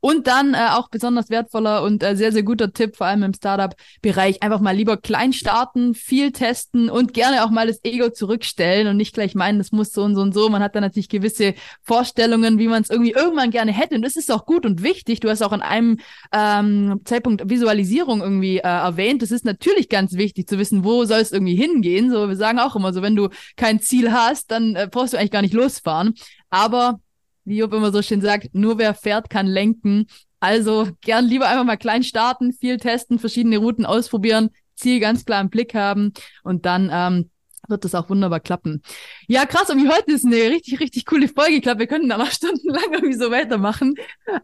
Und 0.02 0.28
dann 0.28 0.54
äh, 0.54 0.68
auch 0.72 0.90
besonders 0.90 1.30
wertvoller 1.30 1.84
und 1.84 2.04
äh, 2.04 2.16
sehr, 2.16 2.32
sehr 2.32 2.44
guter 2.44 2.74
Tipp, 2.74 2.98
vor 2.98 3.08
allem 3.08 3.24
im 3.24 3.34
Startup-Bereich, 3.34 4.44
einfach 4.44 4.60
mal 4.60 4.76
lieber 4.76 4.98
klein 4.98 5.32
starten, 5.32 5.94
viel 5.94 6.32
testen 6.32 6.90
und 6.90 7.14
gerne 7.14 7.46
auch 7.46 7.50
mal 7.50 7.68
das 7.68 7.84
Ego 7.84 8.10
zurückstellen 8.10 8.88
und 8.88 8.98
nicht 8.98 9.14
gleich 9.14 9.36
meinen, 9.36 9.58
das 9.58 9.72
muss 9.72 9.94
so 9.94 10.04
und 10.04 10.16
so 10.16 10.22
und 10.22 10.34
so. 10.34 10.50
Man 10.50 10.62
hat 10.62 10.76
da 10.76 10.82
natürlich 10.82 11.10
gewisse 11.10 11.54
Vorstellungen, 11.82 12.60
wie 12.60 12.68
man 12.68 12.82
es 12.84 12.90
irgendwie 12.90 13.12
irgendwann 13.12 13.52
gerne 13.52 13.72
hätte. 13.72 13.96
Und 13.96 14.02
das 14.02 14.18
ist 14.18 14.32
auch 14.32 14.46
gut 14.46 14.66
und 14.66 14.84
wichtig. 14.84 15.22
Du 15.22 15.30
hast 15.30 15.42
auch 15.42 15.54
an 15.54 15.62
einem 15.62 15.98
ähm, 16.34 17.02
Zeitpunkt 17.06 17.50
Visualisierung 17.50 18.22
irgendwie 18.22 18.58
äh, 18.58 18.68
erwähnt. 18.68 19.22
Das 19.22 19.32
ist 19.32 19.46
natürlich 19.46 19.88
ganz 19.88 20.14
wichtig 20.14 20.48
zu 20.48 20.60
wissen, 20.60 20.84
wo 20.84 21.06
soll 21.06 21.20
es 21.20 21.32
irgendwie 21.32 21.56
hingehen. 21.56 22.12
So, 22.12 22.28
wir 22.28 22.36
sagen 22.36 22.60
auch 22.60 22.76
immer 22.76 22.92
so, 22.92 23.02
wenn 23.02 23.16
du 23.16 23.30
kein 23.56 23.80
Ziel 23.80 24.12
hast, 24.12 24.52
dann 24.52 24.76
äh, 24.76 24.90
brauchst 24.92 25.14
du 25.14 25.18
eigentlich 25.18 25.32
gar 25.32 25.42
nicht 25.42 25.54
los 25.54 25.69
fahren. 25.78 26.16
Aber, 26.50 27.00
wie 27.46 27.60
Job 27.60 27.74
immer 27.74 27.92
so 27.92 28.02
schön 28.02 28.22
sagt, 28.22 28.56
nur 28.56 28.80
wer 28.80 28.96
fährt, 28.96 29.30
kann 29.30 29.46
lenken. 29.46 30.08
Also 30.40 30.88
gern 31.02 31.26
lieber 31.26 31.48
einfach 31.48 31.66
mal 31.66 31.78
klein 31.78 32.02
starten, 32.02 32.54
viel 32.54 32.78
testen, 32.78 33.20
verschiedene 33.20 33.58
Routen 33.58 33.86
ausprobieren, 33.86 34.50
Ziel 34.76 35.00
ganz 35.00 35.26
klar 35.26 35.42
im 35.42 35.50
Blick 35.50 35.76
haben 35.76 36.14
und 36.44 36.66
dann 36.66 36.90
ähm, 36.92 37.30
wird 37.68 37.86
das 37.86 37.96
auch 37.96 38.10
wunderbar 38.10 38.40
klappen. 38.40 38.82
Ja, 39.28 39.46
krass, 39.46 39.70
und 39.70 39.84
wie 39.84 39.90
heute 39.90 40.12
ist 40.12 40.26
eine 40.26 40.36
richtig, 40.36 40.80
richtig 40.80 41.06
coole 41.06 41.28
Folge. 41.28 41.56
Ich 41.56 41.62
glaube, 41.62 41.80
wir 41.80 41.88
könnten 41.88 42.10
da 42.10 42.18
noch 42.18 42.32
stundenlang 42.32 42.92
irgendwie 42.92 43.18
so 43.18 43.32
weitermachen. 43.32 43.96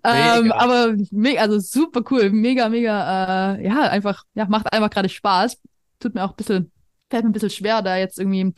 Ähm, 0.03 0.51
aber 0.51 0.95
mega, 1.11 1.41
also 1.41 1.59
super 1.59 2.01
cool, 2.11 2.29
mega, 2.29 2.69
mega, 2.69 3.55
äh, 3.55 3.65
ja, 3.65 3.81
einfach, 3.89 4.23
ja, 4.33 4.45
macht 4.47 4.71
einfach 4.71 4.89
gerade 4.89 5.09
Spaß. 5.09 5.57
Tut 5.99 6.13
mir 6.13 6.23
auch 6.23 6.31
ein 6.31 6.35
bisschen, 6.35 6.71
fällt 7.09 7.23
mir 7.23 7.29
ein 7.29 7.33
bisschen 7.33 7.49
schwer, 7.49 7.81
da 7.81 7.97
jetzt 7.97 8.19
irgendwie 8.19 8.53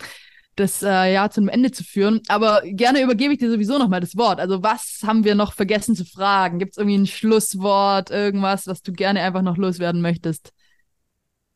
das 0.60 0.84
äh, 0.84 1.14
Jahr 1.14 1.32
zum 1.32 1.48
Ende 1.50 1.72
zu 1.72 1.84
führen. 1.84 2.22
Aber 2.28 2.62
gerne 2.64 3.02
übergebe 3.02 3.34
ich 3.34 3.40
dir 3.40 3.50
sowieso 3.50 3.78
nochmal 3.78 4.02
das 4.02 4.18
Wort. 4.18 4.40
Also 4.40 4.64
was 4.64 5.00
haben 5.06 5.24
wir 5.24 5.36
noch 5.36 5.54
vergessen 5.54 5.96
zu 5.96 6.06
fragen? 6.06 6.60
Gibt 6.60 6.72
es 6.74 6.78
irgendwie 6.78 6.98
ein 6.98 7.08
Schlusswort, 7.08 8.10
irgendwas, 8.12 8.68
was 8.68 8.82
du 8.82 8.92
gerne 8.92 9.22
einfach 9.22 9.42
noch 9.42 9.58
loswerden 9.58 10.02
möchtest? 10.02 10.52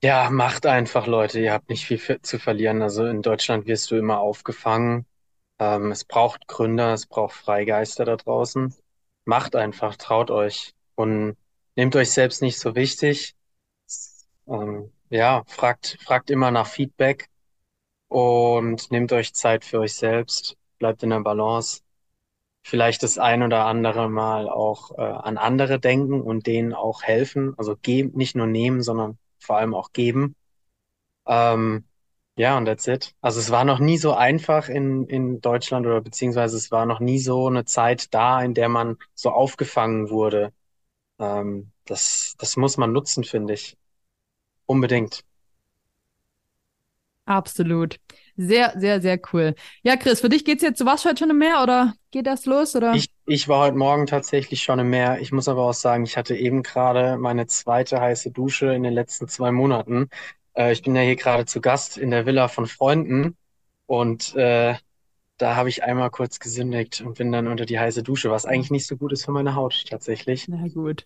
Ja, 0.03 0.29
macht 0.31 0.65
einfach, 0.65 1.05
Leute. 1.07 1.39
Ihr 1.39 1.53
habt 1.53 1.69
nicht 1.69 1.85
viel 1.85 2.21
zu 2.21 2.39
verlieren. 2.39 2.81
Also 2.81 3.05
in 3.05 3.21
Deutschland 3.21 3.67
wirst 3.67 3.91
du 3.91 3.95
immer 3.95 4.19
aufgefangen. 4.19 5.05
Ähm, 5.59 5.91
es 5.91 6.05
braucht 6.05 6.47
Gründer, 6.47 6.93
es 6.93 7.05
braucht 7.05 7.33
Freigeister 7.35 8.05
da 8.05 8.15
draußen. 8.15 8.73
Macht 9.25 9.55
einfach, 9.55 9.95
traut 9.97 10.31
euch 10.31 10.73
und 10.95 11.37
nehmt 11.75 11.95
euch 11.95 12.11
selbst 12.11 12.41
nicht 12.41 12.59
so 12.59 12.75
wichtig. 12.75 13.35
Ähm, 14.47 14.91
ja, 15.09 15.43
fragt, 15.47 15.97
fragt 16.01 16.29
immer 16.31 16.51
nach 16.51 16.67
Feedback 16.67 17.27
und 18.11 18.91
nehmt 18.91 19.13
euch 19.13 19.33
Zeit 19.33 19.63
für 19.63 19.79
euch 19.79 19.95
selbst, 19.95 20.57
bleibt 20.79 21.01
in 21.01 21.11
der 21.11 21.21
Balance. 21.21 21.81
Vielleicht 22.63 23.03
das 23.03 23.17
ein 23.17 23.43
oder 23.43 23.65
andere 23.65 24.09
Mal 24.09 24.49
auch 24.49 24.91
äh, 24.97 25.01
an 25.01 25.37
andere 25.37 25.79
denken 25.79 26.21
und 26.21 26.47
denen 26.47 26.73
auch 26.73 27.03
helfen. 27.03 27.53
Also 27.57 27.77
geben, 27.77 28.11
nicht 28.17 28.35
nur 28.35 28.47
nehmen, 28.47 28.81
sondern 28.83 29.17
vor 29.39 29.57
allem 29.57 29.73
auch 29.73 29.93
geben. 29.93 30.35
Ähm, 31.27 31.85
ja, 32.37 32.57
und 32.57 32.65
that's 32.65 32.87
it. 32.87 33.15
Also 33.21 33.39
es 33.39 33.51
war 33.51 33.65
noch 33.65 33.79
nie 33.79 33.97
so 33.97 34.13
einfach 34.13 34.69
in, 34.69 35.07
in 35.07 35.41
Deutschland 35.41 35.85
oder 35.87 36.01
beziehungsweise 36.01 36.57
es 36.57 36.71
war 36.71 36.85
noch 36.85 36.99
nie 36.99 37.19
so 37.19 37.47
eine 37.47 37.65
Zeit 37.65 38.13
da, 38.13 38.41
in 38.43 38.53
der 38.53 38.69
man 38.69 38.97
so 39.15 39.31
aufgefangen 39.31 40.09
wurde. 40.09 40.53
Ähm, 41.19 41.71
das, 41.85 42.35
das 42.39 42.57
muss 42.57 42.77
man 42.77 42.93
nutzen, 42.93 43.23
finde 43.23 43.53
ich. 43.55 43.77
Unbedingt. 44.67 45.23
Absolut. 47.25 47.99
Sehr, 48.35 48.73
sehr, 48.77 49.01
sehr 49.01 49.19
cool. 49.31 49.55
Ja, 49.83 49.95
Chris, 49.95 50.21
für 50.21 50.29
dich 50.29 50.43
geht's 50.43 50.63
jetzt, 50.63 50.81
du 50.81 50.85
warst 50.85 51.05
heute 51.05 51.19
schon 51.19 51.29
im 51.29 51.37
Meer 51.37 51.61
oder 51.61 51.93
geht 52.11 52.27
das 52.27 52.45
los? 52.45 52.75
Oder? 52.75 52.95
Ich, 52.95 53.09
ich 53.25 53.47
war 53.47 53.61
heute 53.61 53.77
Morgen 53.77 54.05
tatsächlich 54.05 54.63
schon 54.63 54.79
im 54.79 54.89
Meer. 54.89 55.19
Ich 55.21 55.31
muss 55.31 55.47
aber 55.47 55.63
auch 55.63 55.73
sagen, 55.73 56.03
ich 56.03 56.17
hatte 56.17 56.35
eben 56.35 56.63
gerade 56.63 57.17
meine 57.17 57.47
zweite 57.47 58.01
heiße 58.01 58.31
Dusche 58.31 58.73
in 58.73 58.83
den 58.83 58.93
letzten 58.93 59.27
zwei 59.27 59.51
Monaten. 59.51 60.09
Äh, 60.55 60.73
ich 60.73 60.81
bin 60.81 60.95
ja 60.95 61.01
hier 61.01 61.15
gerade 61.15 61.45
zu 61.45 61.61
Gast 61.61 61.97
in 61.97 62.11
der 62.11 62.25
Villa 62.25 62.47
von 62.47 62.65
Freunden 62.67 63.37
und 63.85 64.35
äh, 64.35 64.75
da 65.37 65.55
habe 65.55 65.69
ich 65.69 65.83
einmal 65.83 66.11
kurz 66.11 66.39
gesündigt 66.39 67.01
und 67.01 67.17
bin 67.17 67.31
dann 67.31 67.47
unter 67.47 67.65
die 67.65 67.79
heiße 67.79 68.03
Dusche, 68.03 68.29
was 68.29 68.45
eigentlich 68.45 68.71
nicht 68.71 68.87
so 68.87 68.97
gut 68.97 69.11
ist 69.11 69.25
für 69.25 69.31
meine 69.31 69.55
Haut 69.55 69.85
tatsächlich. 69.89 70.47
Na 70.47 70.67
gut. 70.67 71.05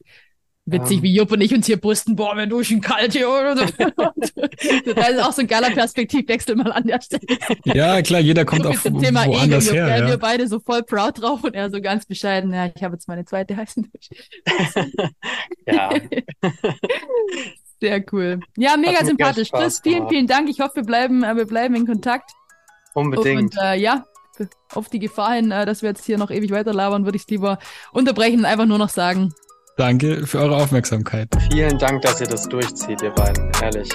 Witzig, 0.67 0.97
ähm, 0.97 1.04
wie 1.04 1.15
Jupp 1.15 1.32
und 1.32 1.41
ich 1.41 1.54
uns 1.54 1.67
hier 1.67 1.80
brüsten, 1.80 2.15
boah, 2.15 2.36
wir 2.36 2.47
duschen 2.47 2.82
kalt 2.82 3.13
hier 3.13 3.30
oder 3.30 3.56
so. 3.56 3.65
das 4.95 5.10
ist 5.10 5.19
auch 5.21 5.32
so 5.32 5.41
ein 5.41 5.47
geiler 5.47 5.69
Perspektivwechsel 5.69 6.56
mal 6.56 6.71
an 6.71 6.88
der 6.88 6.99
Stelle. 7.01 7.21
Ja, 7.65 8.01
klar, 8.01 8.19
jeder 8.19 8.45
kommt 8.45 8.65
auf 8.65 8.82
zum 8.82 8.99
Thema 8.99 9.25
Ego, 9.25 9.60
her. 9.62 9.99
Ja. 9.99 10.08
Wir 10.08 10.17
beide 10.17 10.47
so 10.47 10.60
voll 10.60 10.82
proud 10.82 11.21
drauf 11.21 11.43
und 11.43 11.54
er 11.54 11.69
so 11.69 11.80
ganz 11.82 12.08
bescheiden, 12.08 12.51
ja, 12.51 12.71
ich 12.73 12.84
habe 12.84 12.95
jetzt 12.95 13.08
meine 13.08 13.25
zweite 13.25 13.56
heißen 13.56 13.91
Dusche. 13.91 14.15
ja. 15.67 15.91
Sehr 17.80 18.04
cool. 18.12 18.39
Ja, 18.58 18.75
mega 18.78 19.06
sympathisch. 19.06 19.51
Chris, 19.51 19.82
vielen, 19.84 20.10
vielen 20.10 20.25
Dank. 20.25 20.49
Ich 20.49 20.62
hoffe, 20.62 20.78
wir 20.78 20.84
bleiben, 20.84 21.23
äh, 21.23 21.36
wir 21.36 21.45
bleiben 21.45 21.75
in 21.75 21.86
Kontakt. 21.86 22.32
Unbedingt. 22.95 23.56
Und 23.56 23.58
äh, 23.62 23.75
ja, 23.75 24.06
auf 24.73 24.89
die 24.89 24.99
Gefahr 24.99 25.34
hin, 25.34 25.51
äh, 25.51 25.65
dass 25.65 25.84
wir 25.84 25.89
jetzt 25.89 26.06
hier 26.06 26.17
noch 26.17 26.32
ewig 26.32 26.51
weiterlabern, 26.51 27.06
würde 27.06 27.17
ich 27.17 27.23
es 27.23 27.30
lieber 27.30 27.60
unterbrechen 27.91 28.39
und 28.39 28.45
einfach 28.45 28.65
nur 28.65 28.78
noch 28.80 28.89
sagen. 28.89 29.34
Danke 29.77 30.25
für 30.25 30.39
eure 30.39 30.55
Aufmerksamkeit. 30.55 31.27
Vielen 31.51 31.77
Dank, 31.77 32.01
dass 32.01 32.21
ihr 32.21 32.27
das 32.27 32.47
durchzieht, 32.47 33.01
ihr 33.01 33.11
beiden. 33.11 33.51
Ehrlich. 33.61 33.89